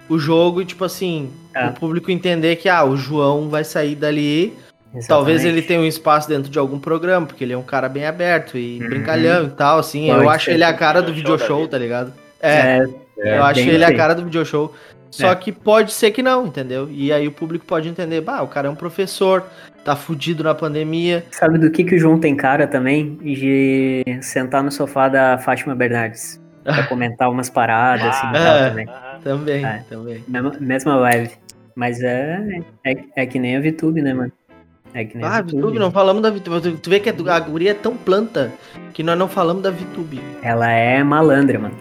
[0.07, 1.65] o jogo e, tipo assim, é.
[1.67, 4.57] o público entender que, ah, o João vai sair dali.
[4.93, 5.07] Exatamente.
[5.07, 8.05] Talvez ele tenha um espaço dentro de algum programa, porque ele é um cara bem
[8.05, 8.89] aberto e uhum.
[8.89, 10.07] brincalhão e tal, assim.
[10.07, 12.13] Pode eu acho ele a cara do video show, tá ligado?
[12.41, 12.85] É, é,
[13.19, 14.73] é eu acho ele a cara do video show.
[15.09, 15.35] Só é.
[15.35, 16.89] que pode ser que não, entendeu?
[16.89, 19.43] E aí o público pode entender, bah, o cara é um professor,
[19.83, 21.25] tá fudido na pandemia.
[21.31, 23.15] Sabe do que, que o João tem cara também?
[23.15, 26.39] De sentar no sofá da Fátima Bernardes.
[26.63, 28.87] Pra comentar umas paradas, assim, ah, também.
[29.23, 29.83] Também, é.
[29.89, 30.23] também.
[30.27, 31.31] Mesma, mesma vibe.
[31.75, 34.31] Mas é, é, é que nem a VTube, né, mano?
[34.93, 35.79] É que nem ah, VTube.
[35.79, 36.77] Não falamos da VTube.
[36.77, 38.51] Tu vê que a guria é tão planta
[38.93, 40.21] que nós não falamos da VTube.
[40.41, 41.75] Ela é malandra, mano.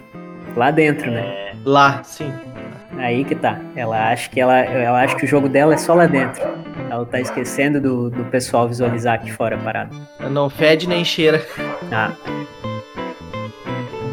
[0.55, 1.53] Lá dentro, né?
[1.65, 2.31] Lá, sim.
[2.97, 3.59] Aí que tá.
[3.75, 6.41] Ela acha que ela, ela acha que o jogo dela é só lá dentro.
[6.89, 9.95] Ela tá esquecendo do, do pessoal visualizar aqui fora a parada.
[10.29, 11.45] Não fede nem cheira.
[11.91, 12.11] Ah.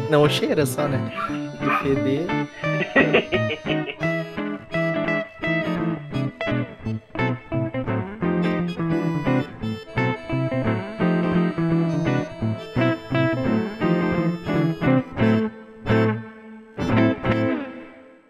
[0.09, 0.99] Não cheira só, né?
[1.59, 2.25] De feder.